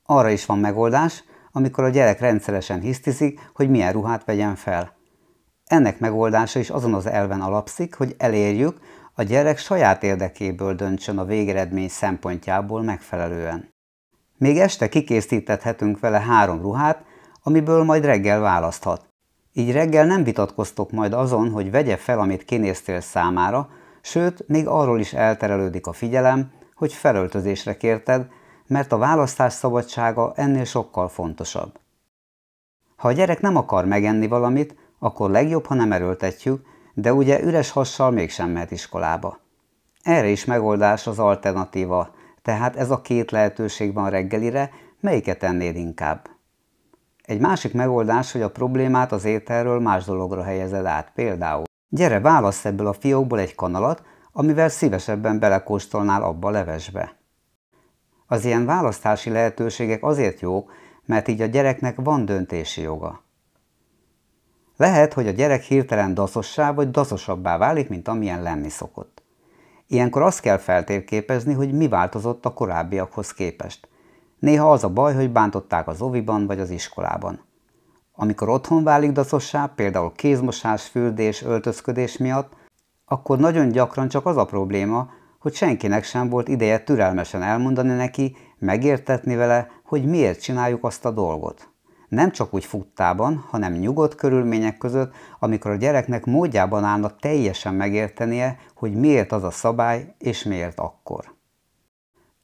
Arra 0.05 0.29
is 0.29 0.45
van 0.45 0.59
megoldás, 0.59 1.23
amikor 1.51 1.83
a 1.83 1.89
gyerek 1.89 2.19
rendszeresen 2.19 2.79
hisztizik, 2.79 3.49
hogy 3.53 3.69
milyen 3.69 3.91
ruhát 3.91 4.25
vegyen 4.25 4.55
fel. 4.55 4.95
Ennek 5.65 5.99
megoldása 5.99 6.59
is 6.59 6.69
azon 6.69 6.93
az 6.93 7.05
elven 7.05 7.41
alapszik, 7.41 7.95
hogy 7.95 8.15
elérjük, 8.17 8.79
a 9.13 9.23
gyerek 9.23 9.57
saját 9.57 10.03
érdekéből 10.03 10.75
döntsön 10.75 11.17
a 11.17 11.25
végeredmény 11.25 11.89
szempontjából 11.89 12.81
megfelelően. 12.81 13.69
Még 14.37 14.57
este 14.57 14.89
kikészítethetünk 14.89 15.99
vele 15.99 16.19
három 16.19 16.61
ruhát, 16.61 17.03
amiből 17.43 17.83
majd 17.83 18.05
reggel 18.05 18.39
választhat. 18.39 19.10
Így 19.53 19.71
reggel 19.71 20.05
nem 20.05 20.23
vitatkoztok 20.23 20.91
majd 20.91 21.13
azon, 21.13 21.49
hogy 21.49 21.71
vegye 21.71 21.97
fel, 21.97 22.19
amit 22.19 22.45
kinéztél 22.45 23.01
számára, 23.01 23.69
sőt, 24.01 24.47
még 24.47 24.67
arról 24.67 24.99
is 24.99 25.13
elterelődik 25.13 25.87
a 25.87 25.93
figyelem, 25.93 26.51
hogy 26.75 26.93
felöltözésre 26.93 27.77
kérted, 27.77 28.27
mert 28.67 28.91
a 28.91 28.97
választás 28.97 29.53
szabadsága 29.53 30.33
ennél 30.35 30.63
sokkal 30.63 31.07
fontosabb. 31.07 31.79
Ha 32.95 33.07
a 33.07 33.11
gyerek 33.11 33.41
nem 33.41 33.55
akar 33.55 33.85
megenni 33.85 34.27
valamit, 34.27 34.75
akkor 34.99 35.29
legjobb, 35.29 35.65
ha 35.65 35.73
nem 35.73 35.91
erőltetjük, 35.91 36.65
de 36.93 37.13
ugye 37.13 37.43
üres 37.43 37.71
hassal 37.71 38.11
mégsem 38.11 38.49
mehet 38.49 38.71
iskolába. 38.71 39.39
Erre 40.01 40.27
is 40.27 40.45
megoldás 40.45 41.07
az 41.07 41.19
alternatíva, 41.19 42.13
tehát 42.41 42.75
ez 42.75 42.91
a 42.91 43.01
két 43.01 43.31
lehetőség 43.31 43.93
van 43.93 44.09
reggelire, 44.09 44.71
melyiket 44.99 45.43
ennéd 45.43 45.75
inkább? 45.75 46.29
Egy 47.21 47.39
másik 47.39 47.73
megoldás, 47.73 48.31
hogy 48.31 48.41
a 48.41 48.51
problémát 48.51 49.11
az 49.11 49.25
ételről 49.25 49.79
más 49.79 50.05
dologra 50.05 50.43
helyezed 50.43 50.85
át, 50.85 51.11
például 51.15 51.63
gyere, 51.89 52.19
válasz 52.19 52.65
ebből 52.65 52.87
a 52.87 52.93
fiókból 52.93 53.39
egy 53.39 53.55
kanalat, 53.55 54.03
amivel 54.31 54.69
szívesebben 54.69 55.39
belekóstolnál 55.39 56.23
abba 56.23 56.47
a 56.47 56.51
levesbe. 56.51 57.15
Az 58.27 58.45
ilyen 58.45 58.65
választási 58.65 59.29
lehetőségek 59.29 60.03
azért 60.03 60.39
jók, 60.39 60.71
mert 61.05 61.27
így 61.27 61.41
a 61.41 61.45
gyereknek 61.45 61.95
van 61.95 62.25
döntési 62.25 62.81
joga. 62.81 63.23
Lehet, 64.77 65.13
hogy 65.13 65.27
a 65.27 65.31
gyerek 65.31 65.61
hirtelen 65.61 66.13
daszossá 66.13 66.73
vagy 66.73 66.91
daszosabbá 66.91 67.57
válik, 67.57 67.89
mint 67.89 68.07
amilyen 68.07 68.41
lenni 68.41 68.69
szokott. 68.69 69.23
Ilyenkor 69.87 70.21
azt 70.21 70.39
kell 70.39 70.57
feltérképezni, 70.57 71.53
hogy 71.53 71.73
mi 71.73 71.87
változott 71.87 72.45
a 72.45 72.53
korábbiakhoz 72.53 73.33
képest. 73.33 73.87
Néha 74.41 74.71
az 74.71 74.83
a 74.83 74.89
baj, 74.89 75.13
hogy 75.15 75.31
bántották 75.31 75.87
az 75.87 76.01
oviban 76.01 76.47
vagy 76.47 76.59
az 76.59 76.69
iskolában. 76.69 77.39
Amikor 78.15 78.49
otthon 78.49 78.83
válik 78.83 79.11
daszossá, 79.11 79.65
például 79.75 80.11
kézmosás, 80.15 80.87
fürdés, 80.87 81.43
öltözködés 81.43 82.17
miatt, 82.17 82.53
akkor 83.05 83.37
nagyon 83.37 83.69
gyakran 83.69 84.07
csak 84.07 84.25
az 84.25 84.37
a 84.37 84.45
probléma, 84.45 85.09
hogy 85.39 85.53
senkinek 85.53 86.03
sem 86.03 86.29
volt 86.29 86.47
ideje 86.47 86.83
türelmesen 86.83 87.41
elmondani 87.41 87.93
neki, 87.93 88.35
megértetni 88.59 89.35
vele, 89.35 89.67
hogy 89.83 90.05
miért 90.05 90.41
csináljuk 90.41 90.83
azt 90.83 91.05
a 91.05 91.11
dolgot 91.11 91.71
nem 92.11 92.31
csak 92.31 92.53
úgy 92.53 92.65
futtában, 92.65 93.45
hanem 93.49 93.73
nyugodt 93.73 94.15
körülmények 94.15 94.77
között, 94.77 95.13
amikor 95.39 95.71
a 95.71 95.75
gyereknek 95.75 96.25
módjában 96.25 96.83
állna 96.83 97.15
teljesen 97.15 97.73
megértenie, 97.73 98.57
hogy 98.75 98.93
miért 98.93 99.31
az 99.31 99.43
a 99.43 99.51
szabály, 99.51 100.15
és 100.17 100.43
miért 100.43 100.79
akkor. 100.79 101.33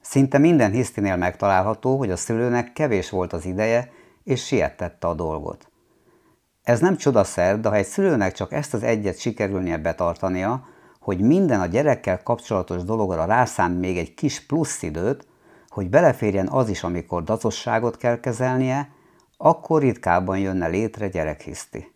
Szinte 0.08 0.38
minden 0.38 0.70
hisztinél 0.70 1.16
megtalálható, 1.16 1.98
hogy 1.98 2.10
a 2.10 2.16
szülőnek 2.16 2.72
kevés 2.72 3.10
volt 3.10 3.32
az 3.32 3.44
ideje, 3.44 3.92
és 4.24 4.46
sietette 4.46 5.06
a 5.06 5.14
dolgot. 5.14 5.70
Ez 6.62 6.80
nem 6.80 6.96
csodaszer, 6.96 7.60
de 7.60 7.68
ha 7.68 7.74
egy 7.74 7.86
szülőnek 7.86 8.32
csak 8.32 8.52
ezt 8.52 8.74
az 8.74 8.82
egyet 8.82 9.18
sikerülnie 9.18 9.78
betartania, 9.78 10.68
hogy 11.00 11.20
minden 11.20 11.60
a 11.60 11.66
gyerekkel 11.66 12.22
kapcsolatos 12.22 12.82
dologra 12.82 13.24
rászán 13.24 13.70
még 13.70 13.98
egy 13.98 14.14
kis 14.14 14.46
plusz 14.46 14.82
időt, 14.82 15.26
hogy 15.68 15.88
beleférjen 15.88 16.48
az 16.48 16.68
is, 16.68 16.82
amikor 16.82 17.24
dacosságot 17.24 17.96
kell 17.96 18.20
kezelnie, 18.20 18.88
akkor 19.36 19.80
ritkábban 19.80 20.38
jönne 20.38 20.66
létre 20.66 21.08
gyerekhiszti. 21.08 21.94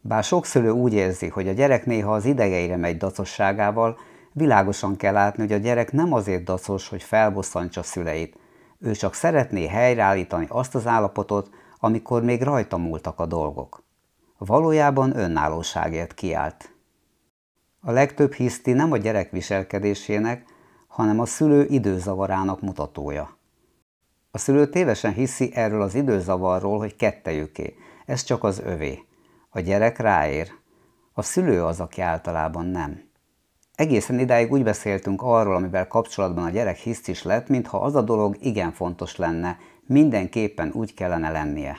Bár 0.00 0.24
sok 0.24 0.46
szülő 0.46 0.70
úgy 0.70 0.92
érzi, 0.92 1.28
hogy 1.28 1.48
a 1.48 1.52
gyerek 1.52 1.86
néha 1.86 2.12
az 2.12 2.24
idegeire 2.24 2.76
megy 2.76 2.96
dacosságával, 2.96 3.98
világosan 4.38 4.96
kell 4.96 5.12
látni, 5.12 5.42
hogy 5.42 5.52
a 5.52 5.56
gyerek 5.56 5.92
nem 5.92 6.12
azért 6.12 6.44
dacos, 6.44 6.88
hogy 6.88 7.02
felbosszantsa 7.02 7.82
szüleit, 7.82 8.38
ő 8.78 8.92
csak 8.92 9.14
szeretné 9.14 9.66
helyreállítani 9.66 10.46
azt 10.48 10.74
az 10.74 10.86
állapotot, 10.86 11.50
amikor 11.78 12.22
még 12.22 12.42
rajta 12.42 12.76
múltak 12.76 13.20
a 13.20 13.26
dolgok. 13.26 13.82
Valójában 14.38 15.16
önállóságért 15.16 16.14
kiállt. 16.14 16.72
A 17.80 17.90
legtöbb 17.90 18.32
hiszti 18.32 18.72
nem 18.72 18.92
a 18.92 18.96
gyerek 18.96 19.30
viselkedésének, 19.30 20.44
hanem 20.86 21.20
a 21.20 21.26
szülő 21.26 21.64
időzavarának 21.64 22.60
mutatója. 22.60 23.36
A 24.30 24.38
szülő 24.38 24.68
tévesen 24.68 25.12
hiszi 25.12 25.50
erről 25.54 25.82
az 25.82 25.94
időzavarról, 25.94 26.78
hogy 26.78 26.96
kettejüké. 26.96 27.76
Ez 28.06 28.22
csak 28.22 28.44
az 28.44 28.58
övé. 28.58 29.04
A 29.48 29.60
gyerek 29.60 29.98
ráér. 29.98 30.52
A 31.12 31.22
szülő 31.22 31.64
az, 31.64 31.80
aki 31.80 32.00
általában 32.00 32.66
nem. 32.66 33.07
Egészen 33.78 34.18
idáig 34.18 34.52
úgy 34.52 34.62
beszéltünk 34.62 35.22
arról, 35.22 35.54
amivel 35.54 35.86
kapcsolatban 35.86 36.44
a 36.44 36.50
gyerek 36.50 36.76
hisz 36.76 37.08
is 37.08 37.22
lett, 37.22 37.48
mintha 37.48 37.78
az 37.78 37.94
a 37.94 38.02
dolog 38.02 38.36
igen 38.40 38.72
fontos 38.72 39.16
lenne, 39.16 39.58
mindenképpen 39.86 40.70
úgy 40.74 40.94
kellene 40.94 41.30
lennie. 41.30 41.78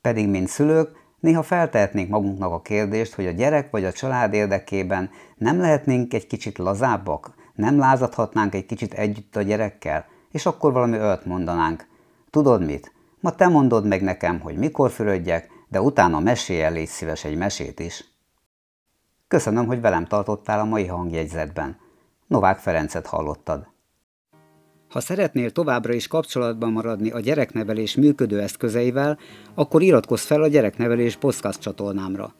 Pedig, 0.00 0.28
mint 0.28 0.48
szülők, 0.48 0.90
néha 1.18 1.42
feltehetnénk 1.42 2.08
magunknak 2.08 2.52
a 2.52 2.60
kérdést, 2.60 3.14
hogy 3.14 3.26
a 3.26 3.30
gyerek 3.30 3.70
vagy 3.70 3.84
a 3.84 3.92
család 3.92 4.32
érdekében 4.32 5.10
nem 5.36 5.58
lehetnénk 5.60 6.14
egy 6.14 6.26
kicsit 6.26 6.58
lazábbak, 6.58 7.34
nem 7.54 7.78
lázadhatnánk 7.78 8.54
egy 8.54 8.66
kicsit 8.66 8.94
együtt 8.94 9.36
a 9.36 9.42
gyerekkel, 9.42 10.06
és 10.30 10.46
akkor 10.46 10.72
valami 10.72 10.98
olyat 10.98 11.24
mondanánk. 11.24 11.86
Tudod 12.30 12.64
mit? 12.64 12.92
Ma 13.20 13.34
te 13.34 13.48
mondod 13.48 13.86
meg 13.86 14.02
nekem, 14.02 14.40
hogy 14.40 14.56
mikor 14.56 14.90
fürödjek, 14.90 15.50
de 15.68 15.80
utána 15.80 16.20
mesélj 16.20 16.72
légy 16.72 16.88
szíves 16.88 17.24
egy 17.24 17.36
mesét 17.36 17.80
is. 17.80 18.09
Köszönöm, 19.30 19.66
hogy 19.66 19.80
velem 19.80 20.04
tartottál 20.04 20.60
a 20.60 20.64
mai 20.64 20.86
hangjegyzetben. 20.86 21.76
Novák 22.26 22.58
Ferencet 22.58 23.06
hallottad. 23.06 23.66
Ha 24.88 25.00
szeretnél 25.00 25.50
továbbra 25.50 25.92
is 25.92 26.06
kapcsolatban 26.06 26.72
maradni 26.72 27.10
a 27.10 27.20
gyereknevelés 27.20 27.94
működő 27.96 28.40
eszközeivel, 28.40 29.18
akkor 29.54 29.82
iratkozz 29.82 30.24
fel 30.24 30.42
a 30.42 30.48
gyereknevelés 30.48 31.16
podcast 31.16 31.60
csatornámra. 31.60 32.34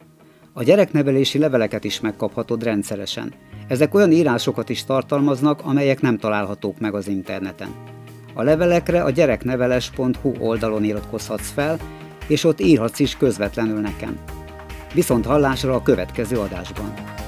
A 0.53 0.63
gyereknevelési 0.63 1.37
leveleket 1.37 1.83
is 1.83 1.99
megkaphatod 1.99 2.63
rendszeresen. 2.63 3.33
Ezek 3.67 3.93
olyan 3.93 4.11
írásokat 4.11 4.69
is 4.69 4.83
tartalmaznak, 4.83 5.61
amelyek 5.63 6.01
nem 6.01 6.17
találhatók 6.17 6.79
meg 6.79 6.93
az 6.93 7.07
interneten. 7.07 7.75
A 8.33 8.43
levelekre 8.43 9.03
a 9.03 9.09
gyerekneveles.hu 9.09 10.33
oldalon 10.39 10.83
iratkozhatsz 10.83 11.51
fel, 11.51 11.77
és 12.27 12.43
ott 12.43 12.59
írhatsz 12.59 12.99
is 12.99 13.17
közvetlenül 13.17 13.79
nekem. 13.79 14.40
Viszont 14.93 15.25
hallásra 15.25 15.75
a 15.75 15.81
következő 15.81 16.37
adásban. 16.37 17.20